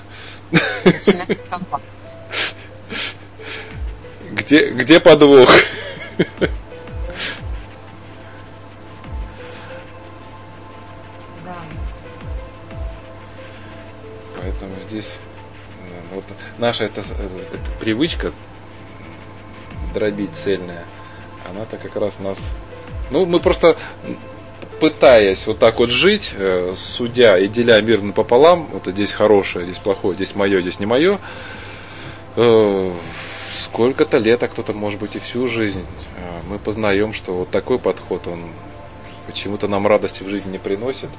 [4.31, 5.49] Где, где подвох?
[14.37, 15.15] Поэтому здесь
[15.81, 16.25] э, вот
[16.57, 18.33] наша эта, эта привычка
[19.93, 20.83] дробить цельная,
[21.49, 22.49] она-то как раз нас...
[23.11, 23.77] Ну, мы просто
[24.79, 29.77] пытаясь вот так вот жить, э, судя и деля мир пополам, вот здесь хорошее, здесь
[29.77, 31.19] плохое, здесь мое, здесь не мое,
[32.35, 32.91] э,
[33.59, 35.85] сколько-то лет, а кто-то может быть и всю жизнь,
[36.49, 38.41] мы познаем, что вот такой подход, он
[39.27, 41.09] почему-то нам радости в жизни не приносит.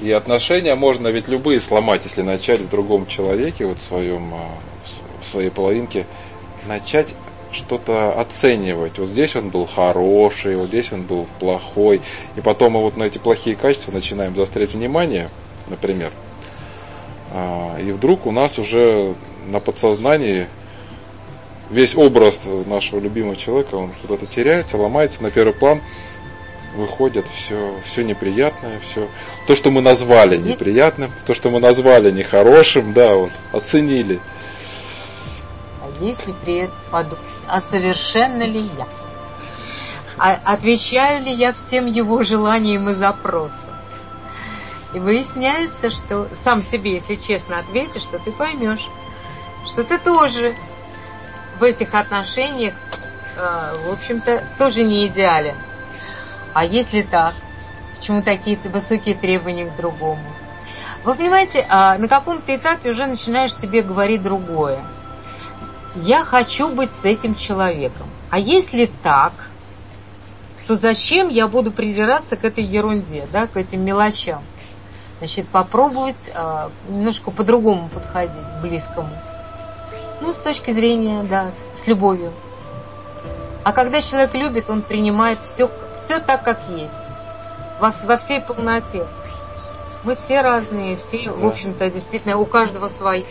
[0.00, 4.32] И отношения можно ведь любые сломать, если начать в другом человеке, вот в, своем,
[5.20, 6.06] в своей половинке,
[6.66, 7.14] начать
[7.52, 8.98] что-то оценивать.
[8.98, 12.00] Вот здесь он был хороший, вот здесь он был плохой.
[12.36, 15.28] И потом мы вот на эти плохие качества начинаем заострять внимание,
[15.68, 16.12] например.
[17.32, 19.14] А, и вдруг у нас уже
[19.46, 20.48] на подсознании
[21.70, 25.80] весь образ нашего любимого человека, он куда-то теряется, ломается на первый план.
[26.74, 29.08] выходит все, все неприятное, все
[29.46, 34.20] то, что мы назвали неприятным, то, что мы назвали нехорошим, да, вот, оценили.
[36.00, 38.86] Если при этом подумать, а совершенно ли я?
[40.16, 43.70] А отвечаю ли я всем его желаниям и запросам?
[44.92, 48.86] И выясняется, что сам себе, если честно ответишь, что ты поймешь,
[49.66, 50.54] что ты тоже
[51.58, 52.74] в этих отношениях,
[53.36, 55.56] э, в общем-то, тоже не идеален.
[56.54, 57.34] А если так,
[57.96, 60.24] почему такие высокие требования к другому?
[61.04, 64.82] Вы понимаете, а на каком-то этапе уже начинаешь себе говорить другое.
[65.94, 68.06] Я хочу быть с этим человеком.
[68.30, 69.32] А если так,
[70.66, 74.42] то зачем я буду придираться к этой ерунде, да, к этим мелочам?
[75.18, 79.10] Значит, попробовать э, немножко по-другому подходить к близкому.
[80.20, 82.32] Ну, с точки зрения, да, с любовью.
[83.64, 86.96] А когда человек любит, он принимает все, все так, как есть.
[87.80, 89.06] Во, во всей полноте.
[90.04, 91.32] Мы все разные, все, да.
[91.32, 93.24] в общем-то, действительно, у каждого свои.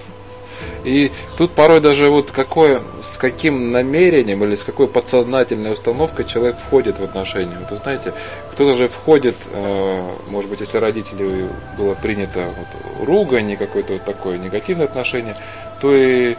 [0.84, 6.58] И тут порой даже вот какое, с каким намерением или с какой подсознательной установкой человек
[6.58, 7.58] входит в отношения.
[7.60, 8.14] Вот вы знаете,
[8.52, 14.38] кто-то же входит, э, может быть, если родители было принято вот, ругань, какое-то вот такое
[14.38, 15.36] негативное отношение,
[15.82, 16.36] то и,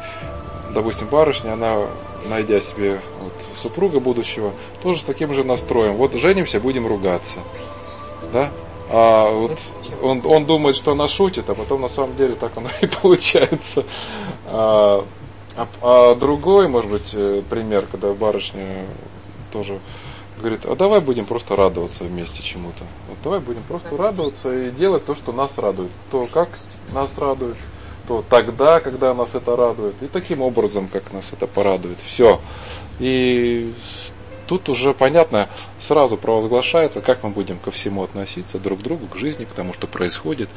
[0.75, 1.87] допустим, барышня, она,
[2.29, 5.95] найдя себе вот, супруга будущего, тоже с таким же настроем.
[5.95, 7.41] Вот женимся, будем ругаться.
[8.33, 8.51] Да?
[8.93, 9.57] А вот
[10.03, 13.85] он, он думает, что она шутит, а потом на самом деле так оно и получается.
[14.47, 15.05] А,
[15.57, 18.85] а, а другой, может быть, э, пример, когда барышня
[19.53, 19.79] тоже
[20.39, 22.85] говорит, а давай будем просто радоваться вместе чему-то.
[23.09, 25.91] Вот давай будем просто радоваться и делать то, что нас радует.
[26.11, 26.49] То, как
[26.93, 27.57] нас радует,
[28.09, 31.99] то тогда, когда нас это радует, и таким образом, как нас это порадует.
[32.05, 32.41] Все.
[32.99, 33.73] И
[34.51, 39.15] тут уже понятно, сразу провозглашается, как мы будем ко всему относиться, друг к другу, к
[39.15, 40.49] жизни, к тому, что происходит.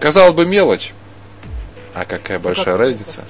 [0.00, 0.92] Казалось бы, мелочь,
[1.94, 3.24] а какая ну, большая как разница.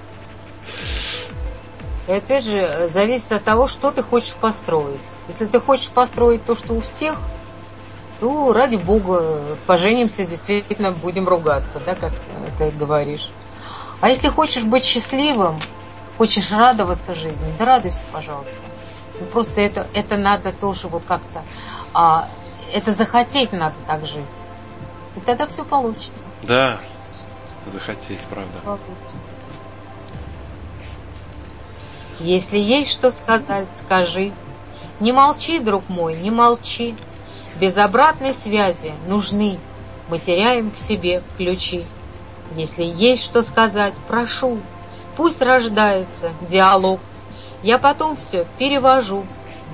[2.08, 5.00] И опять же, зависит от того, что ты хочешь построить.
[5.28, 7.18] Если ты хочешь построить то, что у всех,
[8.18, 12.12] то ради бога, поженимся, действительно будем ругаться, да, как
[12.58, 13.28] ты говоришь.
[14.00, 15.60] А если хочешь быть счастливым,
[16.18, 18.54] Хочешь радоваться жизни, да радуйся, пожалуйста.
[19.20, 21.42] Ну, просто это, это надо тоже вот как-то,
[21.94, 22.28] а,
[22.72, 24.26] это захотеть надо так жить.
[25.16, 26.24] И тогда все получится.
[26.42, 26.80] Да,
[27.66, 28.58] захотеть, правда.
[28.64, 29.32] Получится.
[32.20, 34.32] Если есть что сказать, скажи.
[35.00, 36.94] Не молчи, друг мой, не молчи.
[37.58, 39.58] Без обратной связи нужны.
[40.08, 41.84] Мы теряем к себе ключи.
[42.54, 44.60] Если есть что сказать, прошу,
[45.16, 47.00] Пусть рождается диалог.
[47.62, 49.24] Я потом все перевожу,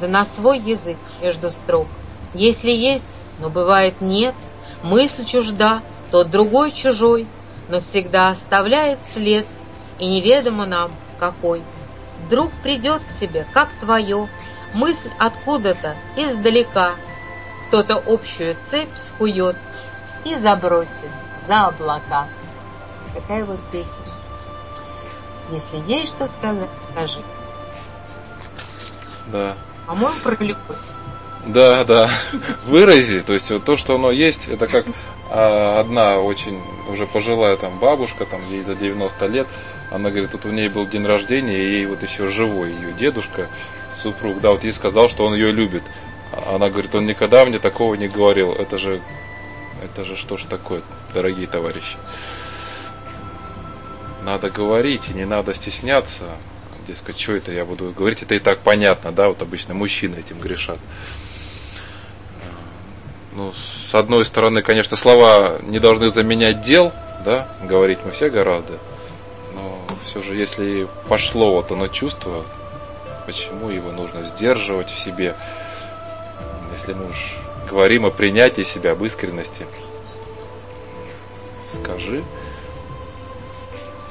[0.01, 1.87] да на свой язык между строк.
[2.35, 4.35] Если есть, но бывает нет,
[4.83, 7.27] мысль чужда, тот другой чужой,
[7.69, 9.47] но всегда оставляет след,
[9.99, 11.63] и неведомо нам какой.
[12.27, 14.29] Вдруг придет к тебе, как твое,
[14.75, 16.93] мысль откуда-то, издалека.
[17.69, 19.57] Кто-то общую цепь скует
[20.25, 21.11] и забросит
[21.47, 22.29] за облака.
[23.15, 24.18] Такая вот песня.
[25.51, 27.23] Если есть что сказать, скажи.
[29.29, 29.57] Да.
[29.87, 30.77] По-моему, про любовь.
[31.47, 32.11] Да, да.
[32.67, 33.21] Вырази.
[33.21, 34.87] То есть вот то, что оно есть, это как
[35.31, 39.47] а, одна очень уже пожилая там бабушка, там ей за 90 лет,
[39.91, 43.49] она говорит, тут у ней был день рождения, и ей вот еще живой ее дедушка,
[44.03, 45.83] супруг, да, вот ей сказал, что он ее любит.
[46.47, 48.53] Она говорит, он никогда мне такого не говорил.
[48.53, 49.01] Это же,
[49.83, 50.83] это же что ж такое,
[51.15, 51.97] дорогие товарищи
[54.29, 56.23] надо говорить, и не надо стесняться.
[56.87, 60.39] Дескать, что это я буду говорить, это и так понятно, да, вот обычно мужчины этим
[60.39, 60.79] грешат.
[63.35, 66.93] Ну, с одной стороны, конечно, слова не должны заменять дел,
[67.25, 68.75] да, говорить мы все гораздо,
[69.55, 72.45] но все же, если пошло вот оно чувство,
[73.27, 75.35] почему его нужно сдерживать в себе,
[76.73, 77.37] если мы уж
[77.71, 79.67] говорим о принятии себя, об искренности,
[81.75, 82.25] скажи,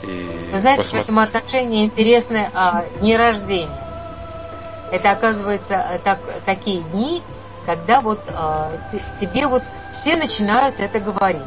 [0.03, 0.99] и Вы знаете, посмотри...
[0.99, 3.69] в этом отношении интересно а, дни рождения.
[4.91, 7.21] Это оказывается э, так, такие дни,
[7.65, 8.71] когда вот а,
[9.19, 11.41] тебе вот все начинают это говорить.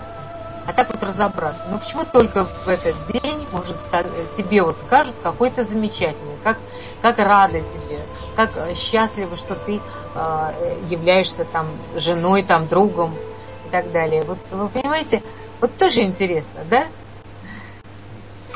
[0.66, 1.62] А так вот разобраться.
[1.70, 3.76] Ну почему только в этот день может
[4.36, 6.58] тебе вот скажут какой то замечательный, как,
[7.02, 8.00] как рады тебе,
[8.36, 9.80] как э, счастливы, что ты
[10.14, 10.52] а,
[10.88, 13.14] являешься там женой, там другом
[13.66, 14.22] и так далее.
[14.22, 15.22] Вот вы понимаете,
[15.60, 16.86] вот тоже интересно, да?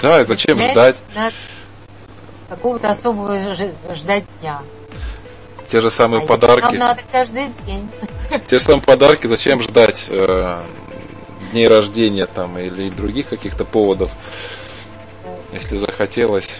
[0.04, 1.00] Да, и зачем ждать?
[2.50, 3.54] Какого-то особого
[3.94, 4.60] ждать дня.
[5.66, 6.76] те же самые а подарки.
[6.76, 7.88] Нам надо каждый день.
[8.46, 10.62] Те же самые подарки, зачем ждать э,
[11.52, 14.10] дней рождения там или других каких-то поводов,
[15.54, 16.54] если захотелось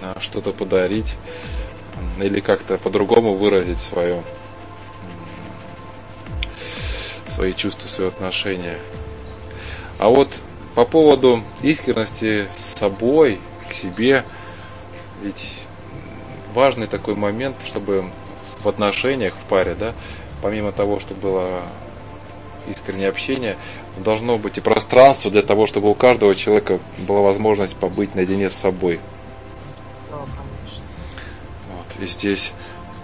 [0.00, 1.16] э, что-то подарить
[2.18, 4.22] или как-то по-другому выразить свое
[7.28, 8.78] свои чувства, свои отношения.
[9.98, 10.28] А вот
[10.74, 14.24] по поводу искренности с собой, к себе,
[15.22, 15.52] ведь
[16.54, 18.04] важный такой момент, чтобы
[18.62, 19.92] в отношениях, в паре, да,
[20.40, 21.62] помимо того, чтобы было
[22.66, 23.56] искреннее общение,
[23.98, 28.54] должно быть и пространство для того, чтобы у каждого человека была возможность побыть наедине с
[28.54, 29.00] собой.
[31.70, 32.52] Вот, и здесь,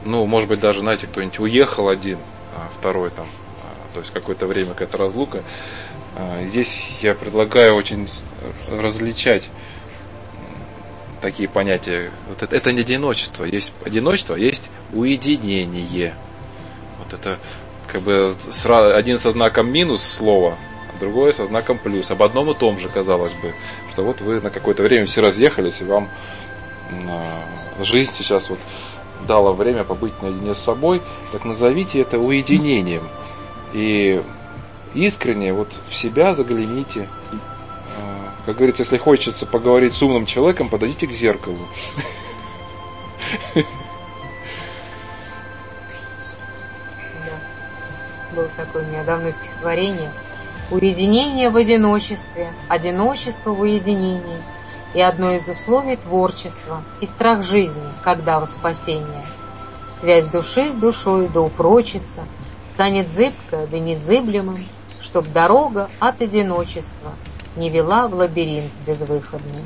[0.04, 2.18] ну, может быть, даже, знаете, кто-нибудь уехал один,
[2.54, 3.26] а второй там,
[3.62, 5.42] а, то есть какое-то время какая-то разлука.
[6.16, 8.08] А, здесь я предлагаю очень
[8.70, 9.50] различать
[11.20, 12.10] такие понятия.
[12.28, 13.44] Вот это, это не одиночество.
[13.44, 16.14] Есть одиночество, есть уединение.
[16.98, 17.38] Вот это
[17.86, 18.34] как бы
[18.94, 20.56] один со знаком минус слова,
[20.94, 22.10] а другое со знаком плюс.
[22.10, 23.54] Об одном и том же, казалось бы.
[23.90, 26.08] Что вот вы на какое-то время все разъехались, и вам
[27.80, 28.58] жизнь сейчас вот
[29.26, 31.02] дала время побыть наедине с собой,
[31.32, 33.08] так назовите это уединением.
[33.72, 34.22] И
[34.94, 37.08] искренне вот в себя загляните,
[38.46, 41.58] как говорится, если хочется поговорить с умным человеком, подойдите к зеркалу.
[47.26, 47.38] Да.
[48.34, 50.10] Было такое недавно стихотворение.
[50.70, 54.42] Уединение в одиночестве, одиночество в уединении.
[54.94, 59.26] И одно из условий творчества, и страх жизни, когда во спасение.
[59.92, 62.24] Связь души с душой да упрочится,
[62.64, 64.58] станет зыбкая да незыблемым,
[65.08, 67.12] чтоб дорога от одиночества
[67.56, 69.64] не вела в лабиринт безвыходный.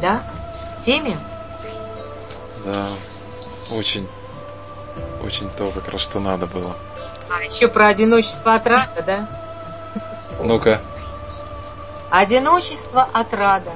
[0.00, 0.20] Да?
[0.76, 1.16] В теме?
[2.64, 2.90] Да,
[3.70, 4.08] очень,
[5.24, 6.76] очень то, как раз что надо было.
[7.30, 9.28] А еще про одиночество от рада, да?
[10.42, 10.80] Ну-ка.
[12.10, 13.70] Одиночество от рада,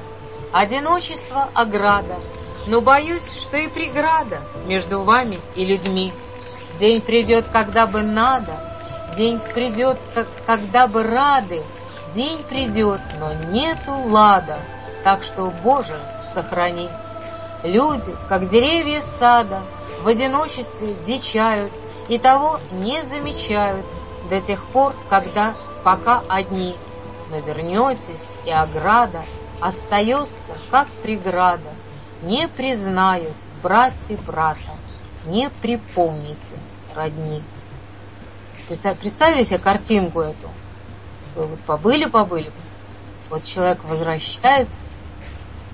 [0.51, 2.19] одиночество ограда,
[2.67, 6.13] но боюсь, что и преграда между вами и людьми.
[6.77, 8.66] День придет, когда бы надо,
[9.17, 11.63] День придет, как, когда бы рады,
[12.13, 14.59] День придет, но нету лада,
[15.03, 15.97] Так что, Боже,
[16.33, 16.87] сохрани.
[17.63, 19.63] Люди, как деревья сада,
[20.03, 21.71] В одиночестве дичают
[22.09, 23.87] И того не замечают
[24.29, 26.75] До тех пор, когда пока одни.
[27.31, 29.23] Но вернетесь, и ограда
[29.59, 31.73] Остается, как преграда.
[32.21, 34.77] Не признают братья брата,
[35.25, 36.53] Не припомните
[36.95, 37.41] родни.
[38.67, 40.49] Представили себе картинку эту?
[41.35, 42.51] Вы вот побыли-побыли,
[43.29, 44.81] вот человек возвращается,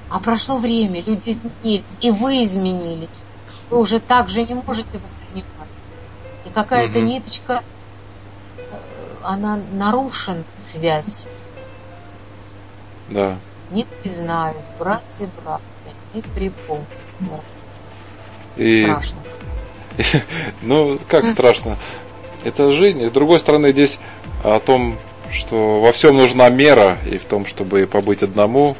[0.09, 3.09] а прошло время, люди изменились, и вы изменились.
[3.69, 5.47] Вы уже так же не можете воспринимать.
[6.45, 7.07] И какая-то угу.
[7.07, 7.63] ниточка,
[8.57, 8.61] э,
[9.23, 11.27] она нарушен связь.
[13.09, 13.37] Да.
[13.71, 15.63] Не признают, братья, братья,
[16.13, 16.87] не припомнят.
[18.57, 18.83] И...
[18.83, 19.17] Страшно.
[20.61, 21.77] Ну, как страшно?
[22.43, 23.01] Это жизнь.
[23.01, 23.99] И с другой стороны, здесь
[24.43, 24.97] о том,
[25.31, 28.75] что во всем нужна мера, и в том, чтобы побыть одному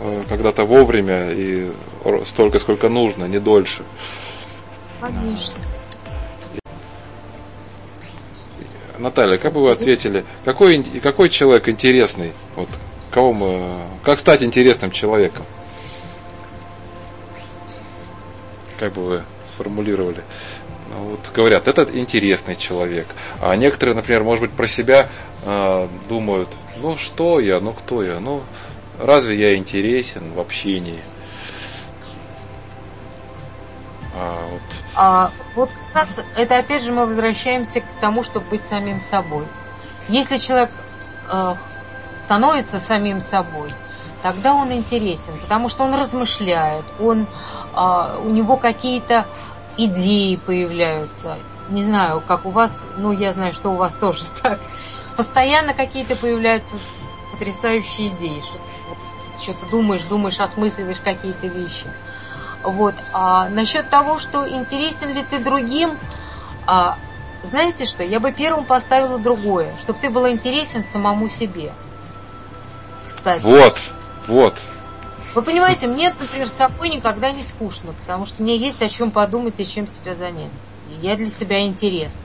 [0.00, 1.70] э, когда-то вовремя и
[2.24, 3.82] столько, сколько нужно, не дольше.
[5.00, 5.54] Конечно.
[8.98, 12.32] Наталья, как бы вы ответили, какой, какой человек интересный?
[12.56, 12.68] Вот,
[13.10, 13.70] кого мы,
[14.02, 15.44] как стать интересным человеком?
[18.76, 20.22] Как бы вы сформулировали?
[20.90, 23.06] Ну, вот говорят, этот интересный человек.
[23.40, 25.08] А некоторые, например, может быть, про себя
[25.44, 28.42] э, думают, ну что я, ну кто я, ну
[28.98, 31.02] разве я интересен в общении?
[34.14, 34.62] А вот,
[34.94, 39.46] а, вот как раз это опять же мы возвращаемся к тому, чтобы быть самим собой.
[40.08, 40.70] Если человек
[41.30, 41.54] э,
[42.14, 43.70] становится самим собой,
[44.22, 47.28] тогда он интересен, потому что он размышляет, он,
[47.74, 49.26] э, у него какие-то
[49.78, 51.38] идеи появляются.
[51.70, 54.60] Не знаю, как у вас, ну, я знаю, что у вас тоже так.
[55.16, 56.76] Постоянно какие-то появляются
[57.32, 58.42] потрясающие идеи.
[59.40, 61.86] Что-то, думаешь, думаешь, осмысливаешь какие-то вещи.
[62.62, 62.94] Вот.
[63.12, 65.96] А насчет того, что интересен ли ты другим,
[66.66, 66.98] а,
[67.42, 71.72] знаете что, я бы первым поставила другое, чтобы ты был интересен самому себе.
[73.06, 73.42] Кстати.
[73.42, 73.78] Вот,
[74.26, 74.54] вот,
[75.38, 79.12] вы понимаете, мне, например, с собой никогда не скучно, потому что мне есть о чем
[79.12, 80.50] подумать и чем себя занять.
[81.00, 82.24] Я для себя интересна.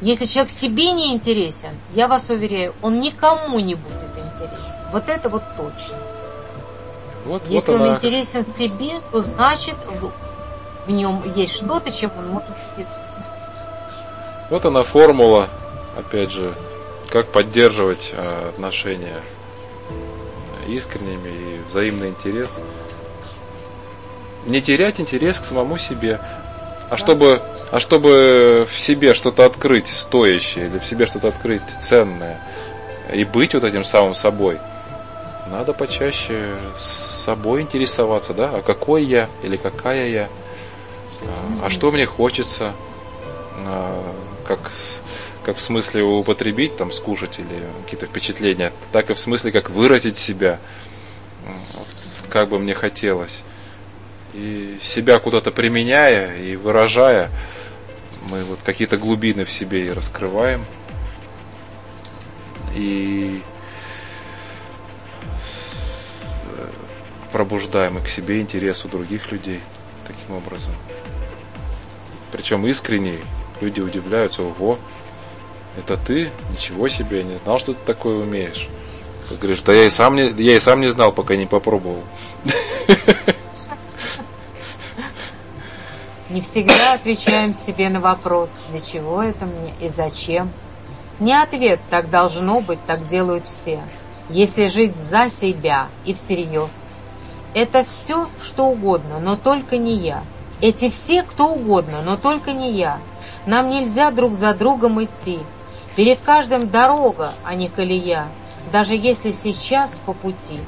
[0.00, 4.80] Если человек себе не интересен, я вас уверяю, он никому не будет интересен.
[4.90, 5.98] Вот это вот точно.
[7.26, 10.12] Вот, Если вот он она, интересен себе, то значит в,
[10.86, 13.22] в нем есть что-то, чем он может делиться.
[14.48, 15.50] вот она формула,
[15.94, 16.54] опять же,
[17.10, 19.20] как поддерживать э, отношения
[20.66, 22.50] искренними и взаимный интерес.
[24.46, 26.20] Не терять интерес к самому себе.
[26.90, 27.40] А чтобы,
[27.70, 32.38] а чтобы в себе что-то открыть стоящее, или в себе что-то открыть ценное,
[33.12, 34.58] и быть вот этим самым собой,
[35.46, 40.28] надо почаще с собой интересоваться, да, а какой я или какая я,
[41.22, 42.74] а, а что мне хочется,
[43.66, 44.14] а,
[44.46, 44.70] как,
[45.44, 50.16] как в смысле употребить, там, скушать или какие-то впечатления, так и в смысле, как выразить
[50.16, 50.60] себя,
[52.28, 53.42] как бы мне хотелось.
[54.34, 57.30] И себя куда-то применяя и выражая,
[58.22, 60.64] мы вот какие-то глубины в себе и раскрываем.
[62.74, 63.42] И
[67.32, 69.60] пробуждаем и к себе интерес у других людей
[70.06, 70.74] таким образом.
[72.30, 73.18] Причем искренне
[73.60, 74.78] люди удивляются, ого,
[75.76, 76.30] это ты?
[76.50, 78.68] Ничего себе, я не знал, что ты такое умеешь.
[79.28, 82.02] Ты говоришь, да я и сам не, я и сам не знал, пока не попробовал.
[86.28, 90.50] Не всегда отвечаем себе на вопрос, для чего это мне и зачем.
[91.20, 93.82] Не ответ, так должно быть, так делают все.
[94.30, 96.86] Если жить за себя и всерьез.
[97.52, 100.24] Это все, что угодно, но только не я.
[100.62, 102.98] Эти все, кто угодно, но только не я.
[103.44, 105.40] Нам нельзя друг за другом идти.
[105.96, 108.28] Перед каждым дорога, а не колея,
[108.72, 110.60] даже если сейчас по пути.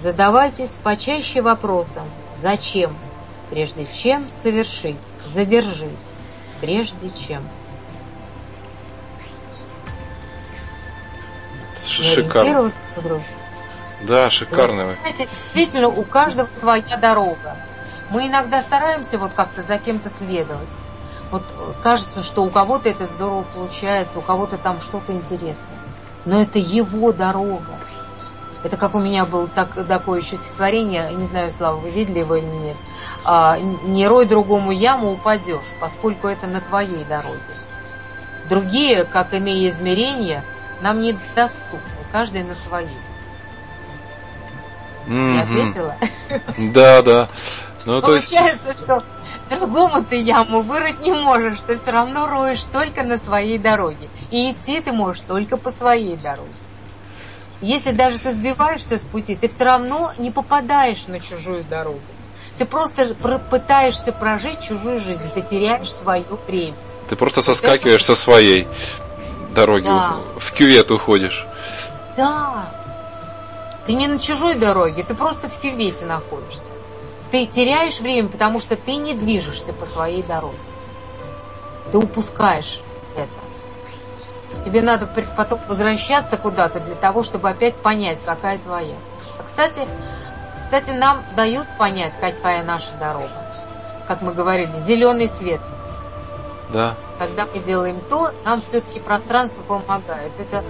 [0.00, 2.04] Задавайтесь почаще вопросом
[2.34, 2.96] «Зачем?»
[3.50, 4.96] прежде чем совершить.
[5.26, 6.14] Задержись,
[6.60, 7.46] прежде чем.
[11.86, 12.72] Шикарно.
[14.02, 14.86] Да, шикарно.
[14.86, 17.56] Вы знаете, действительно, у каждого своя дорога.
[18.10, 20.68] Мы иногда стараемся вот как-то за кем-то следовать.
[21.30, 21.42] Вот
[21.82, 25.78] кажется, что у кого-то это здорово получается, у кого-то там что-то интересное.
[26.24, 27.78] Но это его дорога.
[28.62, 32.36] Это как у меня было так, такое еще стихотворение, не знаю, Слава, вы видели его
[32.36, 32.76] или нет.
[33.24, 37.40] А, «Не рой другому яму, упадешь, поскольку это на твоей дороге».
[38.48, 40.44] Другие, как иные измерения,
[40.80, 41.80] нам недоступны,
[42.12, 42.98] каждый на своей.
[45.06, 45.96] Не ответила?
[46.58, 47.28] Да, да.
[47.84, 48.80] Ну, Получается, есть...
[48.80, 49.04] что
[49.50, 54.08] другому ты яму вырыть не можешь, ты все равно роешь только на своей дороге.
[54.30, 56.50] И идти ты можешь только по своей дороге.
[57.60, 62.00] Если даже ты сбиваешься с пути, ты все равно не попадаешь на чужую дорогу.
[62.58, 63.14] Ты просто
[63.50, 66.74] пытаешься прожить чужую жизнь, ты теряешь свое время.
[67.08, 68.66] Ты просто соскакиваешь со своей
[69.54, 70.18] дороги, да.
[70.38, 71.46] в кювет уходишь.
[72.16, 72.70] Да.
[73.86, 76.70] Ты не на чужой дороге, ты просто в кювете находишься.
[77.36, 80.56] Ты теряешь время, потому что ты не движешься по своей дороге.
[81.92, 82.80] Ты упускаешь
[83.14, 84.64] это.
[84.64, 85.06] Тебе надо
[85.36, 88.94] потом возвращаться куда-то для того, чтобы опять понять, какая твоя.
[89.38, 89.86] А, кстати,
[90.64, 93.28] кстати, нам дают понять, какая наша дорога.
[94.08, 95.60] Как мы говорили, зеленый свет.
[96.72, 96.94] Да.
[97.18, 100.32] Когда мы делаем то, нам все-таки пространство помогает.
[100.38, 100.64] Это,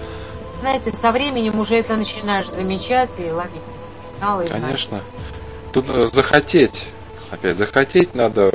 [0.59, 4.49] знаете, со временем уже это начинаешь замечать и ловить сигналы.
[4.49, 5.01] Конечно.
[5.73, 6.85] Тут захотеть.
[7.29, 8.51] Опять захотеть надо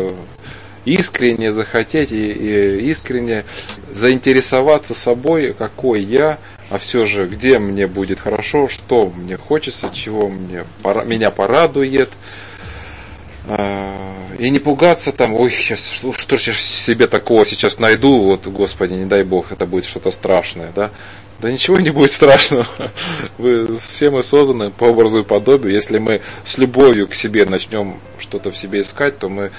[0.85, 3.45] искренне захотеть и, и искренне
[3.93, 6.39] заинтересоваться собой, какой я,
[6.71, 10.65] а все же, где мне будет хорошо, что мне хочется, чего мне,
[11.05, 12.11] меня порадует.
[13.47, 14.02] А,
[14.43, 18.95] и не пугаться там, ой, сейчас, что, что же себе такого сейчас найду, вот, Господи,
[18.95, 20.91] не дай Бог, это будет что-то страшное, да.
[21.39, 22.67] Да ничего не будет страшного.
[23.39, 25.73] Вы, все мы созданы по образу и подобию.
[25.73, 29.51] Если мы с любовью к себе начнем что-то в себе искать, то мы э,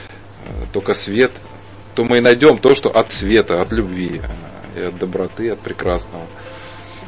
[0.72, 1.32] только свет,
[1.96, 4.22] то мы найдем то, что от света, от любви,
[4.76, 6.26] э, и от доброты, от прекрасного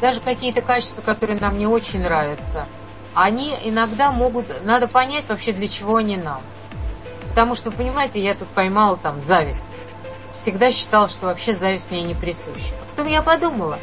[0.01, 2.67] даже какие-то качества, которые нам не очень нравятся,
[3.13, 6.41] они иногда могут, надо понять вообще, для чего они нам.
[7.35, 9.65] Потому что, понимаете, я тут поймала там зависть.
[10.31, 12.73] Всегда считала, что вообще зависть мне не присуща.
[12.89, 13.77] Потом я подумала,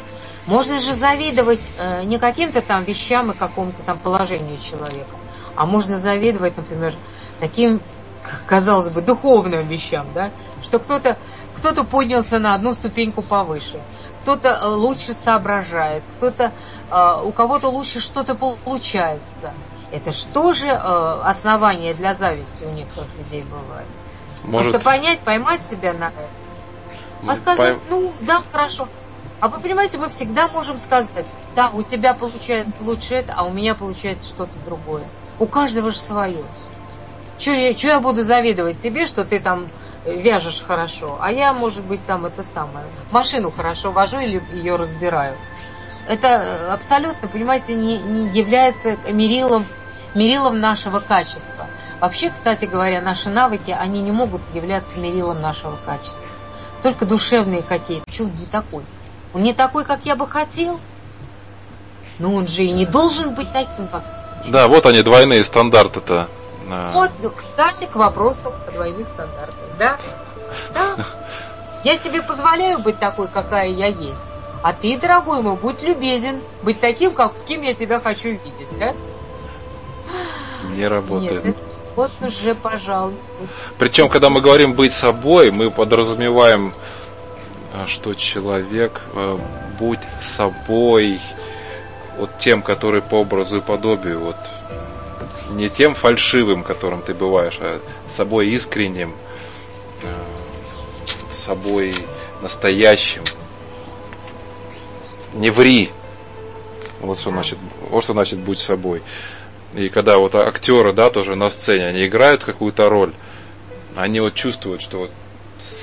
[0.47, 5.15] можно же завидовать э, не каким-то там вещам и какому-то там положению человека,
[5.55, 6.95] а можно завидовать, например,
[7.39, 7.79] таким,
[8.47, 10.31] казалось бы, духовным вещам, да,
[10.63, 11.19] что кто-то
[11.55, 13.79] кто-то поднялся на одну ступеньку повыше,
[14.23, 16.53] кто-то э, лучше соображает, кто-то,
[16.89, 19.53] э, у кого-то лучше что-то получается.
[19.93, 23.85] Это что же э, основание для зависти у некоторых людей бывает?
[24.43, 24.71] Может...
[24.71, 26.27] Просто понять, поймать себя на это.
[27.27, 27.79] А сказать, Пойм...
[27.91, 28.87] ну да, хорошо.
[29.39, 33.53] А вы понимаете, мы всегда можем сказать, да, у тебя получается лучше это, а у
[33.53, 35.03] меня получается что-то другое.
[35.37, 36.43] У каждого же свое.
[37.37, 39.67] Че я, я буду завидовать тебе, что ты там
[40.07, 45.37] вяжешь хорошо, а я, может быть, там это самое, машину хорошо вожу или ее разбираю.
[46.07, 49.67] Это абсолютно, понимаете, не, не является мерилом,
[50.15, 51.67] мерилом нашего качества.
[51.99, 56.23] Вообще, кстати говоря, наши навыки, они не могут являться мерилом нашего качества.
[56.81, 58.11] Только душевные какие-то.
[58.11, 58.83] Что он не такой?
[59.33, 60.79] Он не такой, как я бы хотел.
[62.19, 64.03] Но он же и не должен быть таким, как...
[64.47, 66.27] Да, вот они, двойные стандарты-то.
[66.93, 69.59] Вот, кстати, к вопросу о двойных стандартах.
[69.77, 69.97] Да?
[70.73, 70.95] Да.
[71.83, 74.23] Я себе позволяю быть такой, какая я есть.
[74.61, 78.93] А ты, дорогой мой, будь любезен, быть таким, каким я тебя хочу видеть, да?
[80.75, 81.45] Не работает.
[81.45, 81.55] Нет,
[81.95, 83.15] вот уже, пожалуй.
[83.77, 86.73] Причем, когда мы говорим быть собой, мы подразумеваем,
[87.73, 89.37] а, что человек э,
[89.79, 91.19] будь собой,
[92.17, 94.35] вот тем, который по образу и подобию, вот
[95.51, 99.13] не тем фальшивым, которым ты бываешь, а собой искренним,
[100.01, 101.95] э, собой
[102.41, 103.23] настоящим.
[105.33, 105.91] Не ври.
[107.01, 107.57] Вот что значит,
[107.89, 109.01] вот что значит будь собой.
[109.75, 113.13] И когда вот актеры, да, тоже на сцене, они играют какую-то роль,
[113.95, 115.11] они вот чувствуют, что вот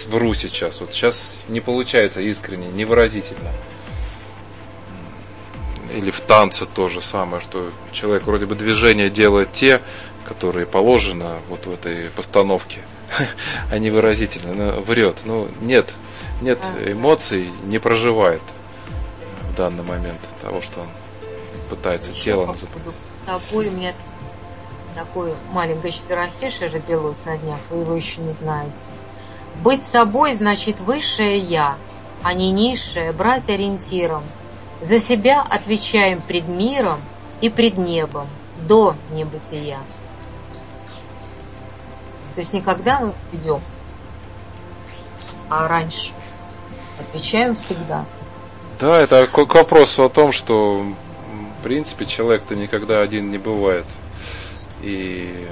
[0.09, 3.51] вру сейчас, вот сейчас не получается искренне, невыразительно.
[5.93, 9.81] Или в танце то же самое, что человек вроде бы движения делает те,
[10.25, 12.83] которые положено вот в этой постановке,
[13.71, 15.19] а не выразительно, но врет.
[15.25, 15.93] Ну, нет,
[16.41, 18.43] нет эмоций, не проживает
[19.51, 20.89] в данный момент того, что он
[21.69, 22.95] пытается телом запомнить
[23.31, 23.93] собой у меня
[24.95, 28.73] такое маленькое четверостишее родилось на днях, вы его еще не знаете.
[29.63, 31.77] Быть собой значит высшее «я»,
[32.23, 34.25] а не низшее, брать ориентиром.
[34.81, 37.01] За себя отвечаем пред миром
[37.41, 38.27] и пред небом,
[38.63, 39.79] до небытия.
[42.35, 43.61] То есть никогда мы идем,
[45.49, 46.13] а раньше.
[46.99, 48.05] Отвечаем всегда.
[48.79, 50.85] Да, это к вопросу о том, что
[51.61, 53.85] в принципе, человек-то никогда один не бывает.
[54.81, 55.47] И,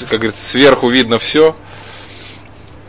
[0.00, 1.54] как говорится, сверху видно все.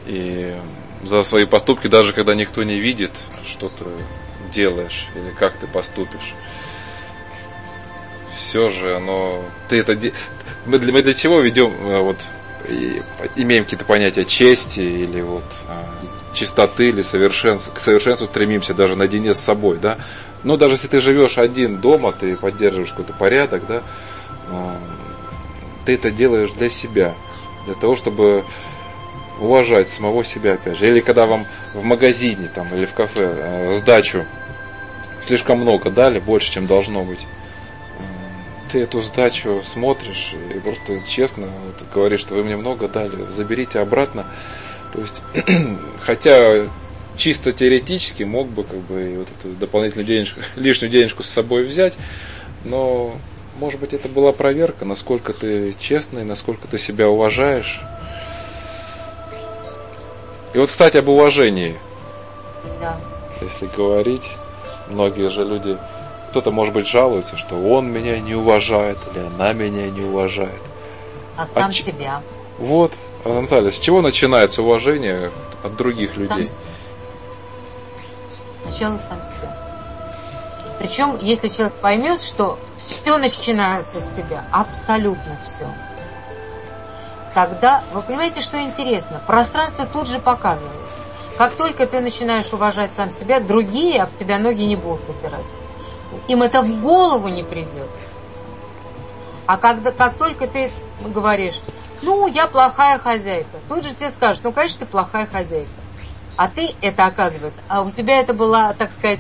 [0.08, 0.56] И
[1.04, 3.12] за свои поступки, даже когда никто не видит,
[3.46, 3.86] что ты
[4.52, 6.34] делаешь или как ты поступишь.
[8.36, 9.44] Все же оно...
[9.70, 9.96] Ты это...
[10.66, 12.18] Мы для, мы для чего ведем, э, вот,
[13.36, 15.97] имеем какие-то понятия чести или вот а,
[16.38, 19.98] чистоты или совершенства, к совершенству стремимся даже наедине с собой, да,
[20.44, 23.82] но даже если ты живешь один дома, ты поддерживаешь какой-то порядок, да,
[25.86, 27.16] ты это делаешь для себя,
[27.66, 28.44] для того, чтобы
[29.40, 30.88] уважать самого себя, опять же.
[30.88, 34.26] Или когда вам в магазине там, или в кафе э, сдачу
[35.22, 37.26] слишком много дали, больше, чем должно быть.
[38.72, 41.48] Ты эту сдачу смотришь и просто честно
[41.94, 44.26] говоришь, что вы мне много дали, заберите обратно.
[44.94, 45.24] То есть,
[46.02, 46.66] хотя
[47.18, 51.98] чисто теоретически мог бы как бы вот эту дополнительную денежку, лишнюю денежку с собой взять,
[52.64, 53.16] но
[53.60, 57.82] может быть это была проверка, насколько ты честный, насколько ты себя уважаешь.
[60.54, 61.76] И вот, кстати, об уважении.
[62.80, 63.00] Да.
[63.42, 64.30] Если говорить,
[64.88, 65.78] многие же люди,
[66.30, 70.62] кто-то, может быть, жалуется, что он меня не уважает или она меня не уважает.
[71.36, 72.22] А сам а себя.
[72.58, 75.32] Вот, а, Наталья, с чего начинается уважение
[75.64, 76.46] от других людей?
[76.46, 76.62] Сам
[78.64, 79.58] Сначала сам себя.
[80.78, 85.68] Причем, если человек поймет, что все начинается с себя, абсолютно все,
[87.34, 90.76] тогда, вы понимаете, что интересно, пространство тут же показывает.
[91.38, 95.46] Как только ты начинаешь уважать сам себя, другие об тебя ноги не будут вытирать.
[96.28, 97.90] Им это в голову не придет.
[99.46, 100.72] А когда, как только ты
[101.06, 101.60] говоришь,
[102.02, 105.70] ну, я плохая хозяйка, тут же тебе скажут, ну, конечно, ты плохая хозяйка.
[106.36, 109.20] А ты это оказывается, а у тебя это была, так сказать,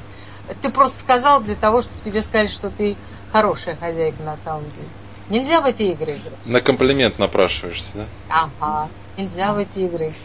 [0.62, 2.96] ты просто сказал для того, чтобы тебе сказали, что ты
[3.32, 4.88] хорошая хозяйка на самом деле.
[5.30, 6.46] Нельзя в эти игры играть.
[6.46, 8.06] На комплимент напрашиваешься, да?
[8.30, 10.16] Ага, нельзя в эти игры играть.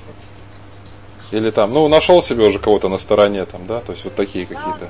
[1.33, 4.47] Или там, ну, нашел себе уже кого-то на стороне, там, да, то есть вот такие
[4.47, 4.89] какие-то.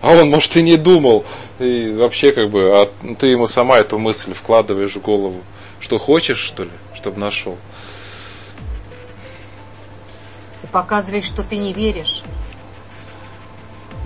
[0.00, 1.24] А он, может, и не думал.
[1.58, 5.40] И вообще, как бы, а ты ему сама эту мысль вкладываешь в голову.
[5.84, 7.58] Что хочешь, что ли, чтобы нашел?
[10.72, 12.22] показываешь, что ты не веришь.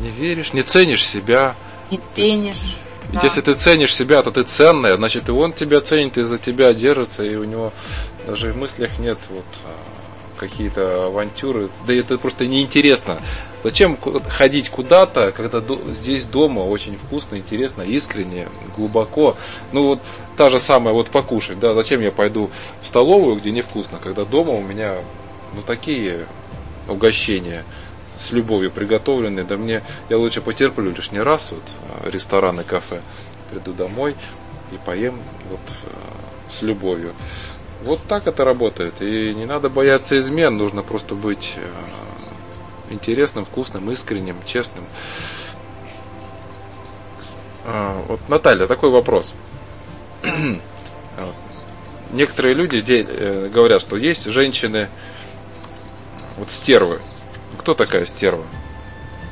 [0.00, 1.54] Не веришь, не ценишь себя.
[1.88, 2.76] Не ценишь.
[3.10, 3.26] Ведь да.
[3.28, 6.72] если ты ценишь себя, то ты ценная, значит и он тебя ценит, и за тебя
[6.74, 7.72] держится, и у него
[8.26, 9.76] даже в мыслях нет вот а,
[10.38, 11.68] какие-то авантюры.
[11.86, 13.18] Да это просто неинтересно.
[13.62, 15.62] Зачем ходить куда-то, когда
[15.92, 19.36] здесь дома очень вкусно, интересно, искренне, глубоко.
[19.72, 20.00] Ну вот
[20.36, 22.50] та же самая вот покушать, да, зачем я пойду
[22.82, 24.98] в столовую, где невкусно, когда дома у меня
[25.54, 26.26] ну такие
[26.86, 27.64] угощения
[28.18, 33.00] с любовью приготовленные, да мне, я лучше потерплю лишний раз вот а, ресторан и кафе,
[33.50, 34.16] приду домой
[34.72, 35.18] и поем
[35.48, 37.14] вот а, с любовью.
[37.82, 39.00] Вот так это работает.
[39.00, 44.84] И не надо бояться измен, нужно просто быть а, интересным, вкусным, искренним, честным.
[48.08, 49.34] Вот, Наталья, такой вопрос.
[52.10, 54.88] Некоторые люди э, говорят, что есть женщины,
[56.38, 57.00] вот стервы,
[57.58, 58.44] кто такая стерва?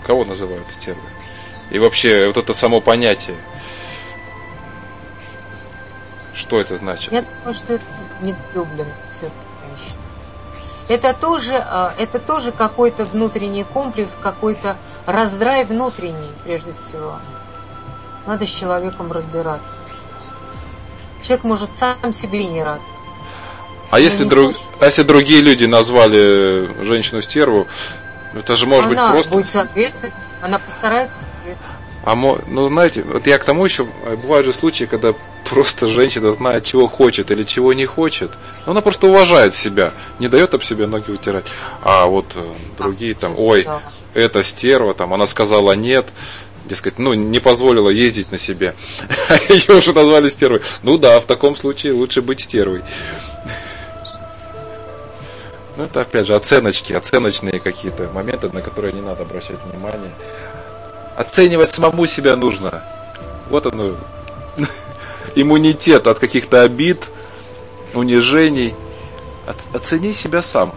[0.06, 1.08] Кого называют стервой?
[1.70, 3.36] И вообще, вот это само понятие,
[6.36, 7.12] что это значит?
[7.12, 7.84] Я думаю, что это
[8.20, 10.02] недолюблен все-таки женщина.
[10.88, 14.76] Это тоже, а, это тоже какой-то внутренний комплекс, какой-то
[15.06, 17.18] раздрай внутренний, прежде всего.
[18.26, 19.66] Надо с человеком разбираться.
[21.22, 22.80] Человек может сам себе не рад.
[23.90, 27.66] А если, друг, а если другие люди назвали женщину стерву,
[28.34, 29.30] это же может она быть просто...
[29.32, 31.20] будет соответствовать, она постарается.
[32.04, 33.84] А ну, знаете, вот я к тому еще,
[34.22, 35.14] бывают же случаи, когда
[35.48, 38.30] просто женщина знает, чего хочет или чего не хочет.
[38.64, 41.46] Но она просто уважает себя, не дает об себе ноги утирать.
[41.82, 42.44] А вот э,
[42.78, 43.66] другие там, ой,
[44.14, 46.08] это стерва, там, она сказала нет,
[46.64, 48.74] дескать, ну, не позволила ездить на себе.
[49.28, 50.62] А ее уже назвали стервой.
[50.82, 52.82] Ну да, в таком случае лучше быть стервой.
[55.76, 60.12] Ну, это опять же оценочки, оценочные какие-то моменты, на которые не надо обращать внимание.
[61.16, 62.82] Оценивать самому себя нужно.
[63.50, 63.96] Вот оно.
[65.36, 67.08] Иммунитет от каких-то обид,
[67.94, 68.74] унижений.
[69.46, 70.72] Оцени себя сам.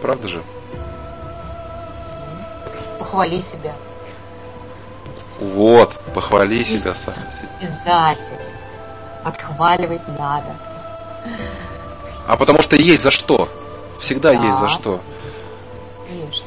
[0.00, 0.42] Правда же?
[2.98, 3.74] Похвали себя.
[5.40, 7.14] Вот, похвали И себя сам.
[7.60, 8.38] Обязательно.
[9.24, 10.56] Отхваливать надо.
[12.28, 13.48] А потому что есть за что.
[13.98, 14.46] Всегда да.
[14.46, 15.00] есть за что.
[16.08, 16.46] Конечно.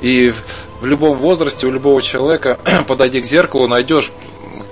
[0.00, 0.32] И
[0.80, 4.12] в любом возрасте у любого человека, подойди к зеркалу, найдешь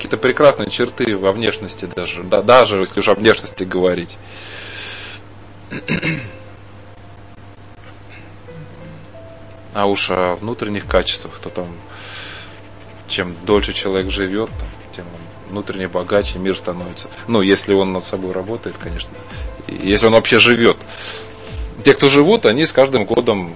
[0.01, 4.19] какие-то прекрасные черты во внешности даже, да, даже если уж о внешности говорить.
[9.73, 11.69] А уж о внутренних качествах, то там,
[13.07, 14.51] чем дольше человек живет,
[14.97, 17.09] тем он внутренне богаче мир становится.
[17.29, 19.13] Ну, если он над собой работает, конечно
[19.71, 20.77] если он вообще живет.
[21.83, 23.55] Те, кто живут, они с каждым годом,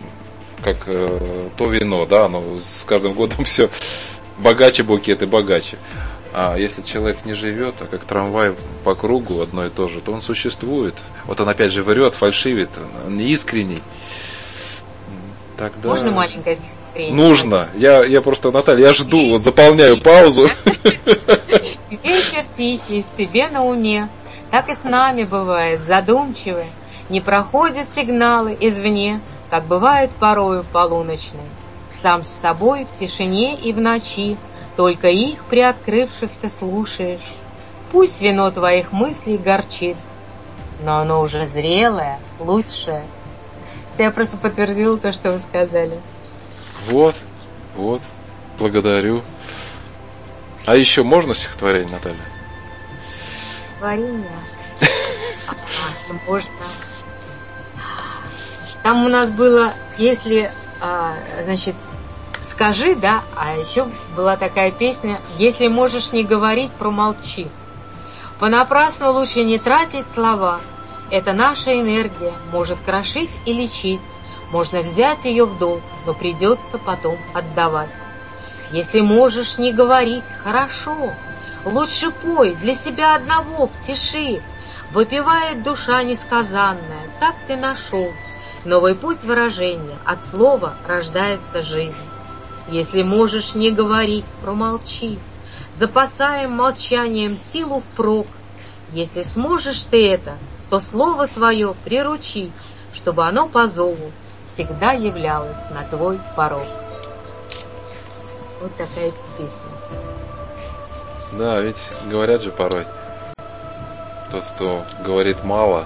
[0.62, 3.68] как э, то вино, да, оно с каждым годом все
[4.38, 5.76] богаче букет и богаче.
[6.36, 10.10] А если человек не живет, а как трамвай по кругу одно и то же, то
[10.10, 10.96] он существует.
[11.26, 12.70] Вот он опять же врет, фальшивит,
[13.06, 13.82] он не искренний.
[15.56, 15.90] Тогда...
[15.90, 17.14] Можно маленькое стихотворение?
[17.14, 17.68] Нужно.
[17.76, 20.48] Я, я просто, Наталья, я жду, вот заполняю паузу.
[22.02, 24.08] Вечер тихий, себе на уме,
[24.50, 26.64] так и с нами бывает, задумчивы,
[27.10, 29.20] Не проходят сигналы извне,
[29.50, 31.46] Как бывает порою полуночные.
[32.02, 34.36] Сам с собой в тишине и в ночи,
[34.76, 37.34] Только их приоткрывшихся слушаешь.
[37.92, 39.96] Пусть вино твоих мыслей горчит,
[40.80, 43.04] Но оно уже зрелое, лучшее.
[43.98, 46.00] Я просто подтвердила то, что вы сказали.
[46.88, 47.14] Вот,
[47.76, 48.02] вот,
[48.58, 49.22] благодарю.
[50.66, 52.18] А еще можно стихотворение, Наталья?
[53.56, 54.30] Стихотворение?
[56.26, 56.50] можно.
[58.82, 61.14] Там у нас было, если, а,
[61.44, 61.74] значит,
[62.54, 67.48] скажи, да, а еще была такая песня, если можешь не говорить, промолчи.
[68.38, 70.60] Понапрасну лучше не тратить слова.
[71.10, 74.00] Это наша энергия, может крошить и лечить.
[74.52, 77.90] Можно взять ее в долг, но придется потом отдавать.
[78.70, 81.12] Если можешь не говорить, хорошо.
[81.64, 84.42] Лучше пой для себя одного в тиши,
[84.92, 88.12] Выпивает душа несказанная, так ты нашел.
[88.64, 91.96] Новый путь выражения, от слова рождается жизнь.
[92.68, 95.18] Если можешь не говорить, промолчи.
[95.74, 98.26] Запасаем молчанием силу впрок.
[98.92, 100.34] Если сможешь ты это,
[100.70, 102.52] то слово свое приручи,
[102.94, 104.12] чтобы оно по зову
[104.44, 106.66] всегда являлось на твой порог.
[108.60, 109.68] Вот такая песня.
[111.32, 112.86] Да, ведь говорят же порой,
[114.30, 115.84] тот, кто говорит мало,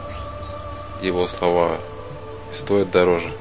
[1.01, 1.79] его слова
[2.53, 3.33] стоят дороже.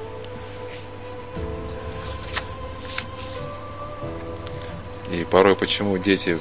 [5.12, 6.40] И порой почему дети,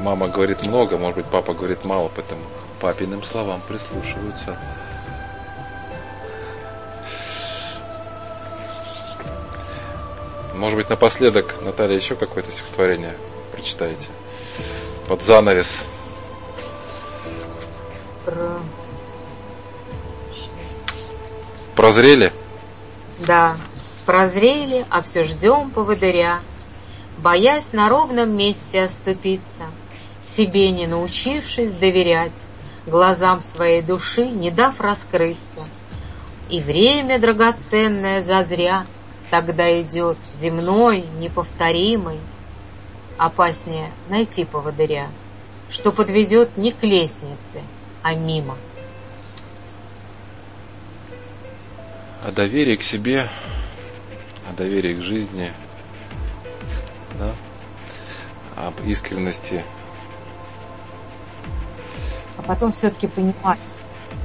[0.00, 2.40] мама говорит много, может быть, папа говорит мало, поэтому
[2.80, 4.58] папиным словам прислушиваются.
[10.54, 13.14] Может быть, напоследок, Наталья, еще какое-то стихотворение
[13.52, 14.08] прочитаете?
[15.06, 15.82] Под занавес.
[18.24, 18.58] Про...
[21.74, 22.32] Прозрели?
[23.18, 23.58] Да,
[24.06, 26.40] прозрели, а все ждем поводыря.
[27.18, 29.70] Боясь на ровном месте оступиться,
[30.20, 32.42] Себе не научившись доверять,
[32.86, 35.60] Глазам своей души не дав раскрыться.
[36.48, 38.86] И время драгоценное зазря
[39.30, 42.20] Тогда идет земной, неповторимый.
[43.16, 45.08] Опаснее найти поводыря,
[45.70, 47.62] Что подведет не к лестнице,
[48.02, 48.56] а мимо.
[52.22, 53.28] О доверии к себе,
[54.48, 55.52] о доверии к жизни,
[57.18, 57.32] да?
[58.56, 59.64] об искренности.
[62.36, 63.58] А потом все-таки понимать,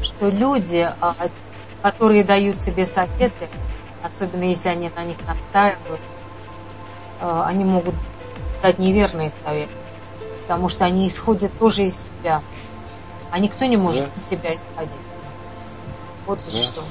[0.01, 1.15] что люди, а,
[1.81, 3.49] которые дают тебе советы,
[4.03, 6.01] особенно если они на них настаивают,
[7.19, 7.95] а, они могут
[8.61, 9.73] дать неверные советы,
[10.43, 12.41] потому что они исходят тоже из себя.
[13.31, 14.11] А никто не может да.
[14.15, 14.91] из тебя исходить.
[16.25, 16.57] Вот да.
[16.57, 16.83] что.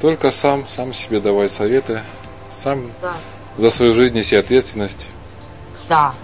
[0.00, 2.02] Только сам, сам себе давай советы,
[2.50, 3.14] сам да.
[3.56, 5.06] за свою жизнь неси ответственность.
[5.88, 6.14] Да,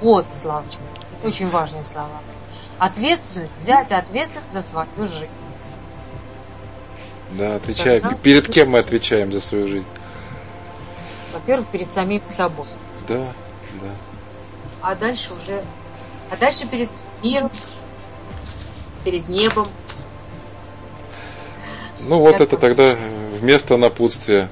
[0.00, 0.80] вот, Славочка,
[1.18, 2.20] это очень важные слова.
[2.78, 5.28] Ответственность, взять ответственность за свою жизнь.
[7.32, 8.02] Да, отвечаем.
[8.02, 8.16] Тогда...
[8.18, 9.88] Перед кем мы отвечаем за свою жизнь?
[11.32, 12.66] Во-первых, перед самим собой.
[13.06, 13.32] Да,
[13.80, 13.90] да.
[14.80, 15.64] А дальше уже,
[16.30, 16.90] а дальше перед
[17.22, 17.50] миром,
[19.04, 19.68] перед небом,
[22.00, 22.96] ну вот это тогда
[23.40, 24.48] вместо напутствия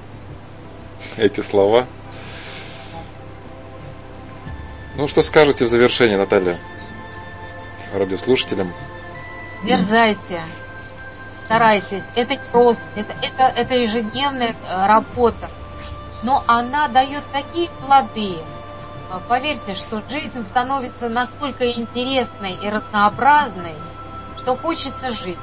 [1.15, 1.85] эти слова.
[4.97, 6.57] Ну что скажете в завершении, Наталья,
[7.93, 8.73] радиослушателям?
[9.63, 10.41] Дерзайте,
[11.45, 12.03] старайтесь.
[12.15, 15.49] Это не просто, это, это, это ежедневная э, работа.
[16.23, 18.39] Но она дает такие плоды.
[19.29, 23.75] Поверьте, что жизнь становится настолько интересной и разнообразной,
[24.37, 25.37] что хочется жить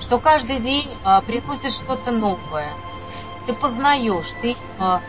[0.00, 2.70] что каждый день а, приносит что-то новое.
[3.46, 5.00] Ты познаешь, ты а,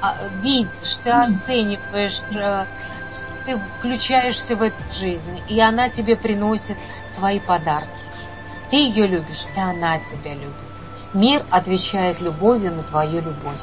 [0.00, 2.66] а, видишь, ты оцениваешь, а,
[3.46, 6.76] ты включаешься в эту жизнь, и она тебе приносит
[7.06, 7.88] свои подарки.
[8.70, 10.54] Ты ее любишь, и она тебя любит.
[11.12, 13.60] Мир отвечает любовью на твою любовь.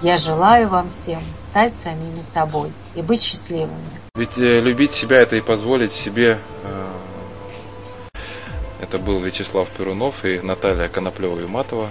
[0.00, 3.74] Я желаю вам всем стать самими собой и быть счастливыми.
[4.14, 6.94] Ведь э, любить себя это и позволить себе э,
[8.80, 11.88] это был Вячеслав Перунов и Наталья Коноплева-Юматова.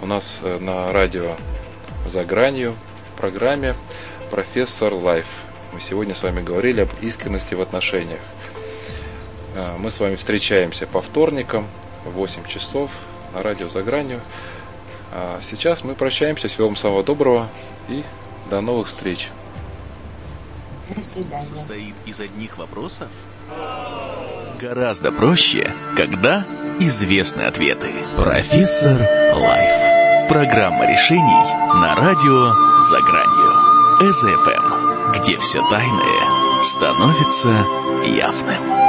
[0.00, 1.36] У нас э, на радио
[2.08, 2.74] «За гранью»
[3.14, 3.74] в программе
[4.30, 5.28] «Профессор Лайф».
[5.72, 8.20] Мы сегодня с вами говорили об искренности в отношениях.
[9.54, 11.66] Э, мы с вами встречаемся по вторникам
[12.04, 12.90] в 8 часов
[13.34, 14.20] на радио «За гранью».
[15.12, 16.48] А сейчас мы прощаемся.
[16.48, 17.48] Всего вам самого доброго
[17.88, 18.04] и
[18.50, 19.28] до новых встреч.
[20.90, 21.42] До свидания.
[21.42, 23.08] Состоит из одних вопросов?
[24.60, 26.46] Гораздо проще, когда
[26.78, 27.92] известны ответы.
[28.16, 28.98] Профессор
[29.34, 30.28] Лайф.
[30.28, 31.44] Программа решений
[31.74, 33.72] на радио «За гранью».
[34.02, 34.81] СФМ,
[35.14, 37.66] где все тайное становится
[38.04, 38.81] явным.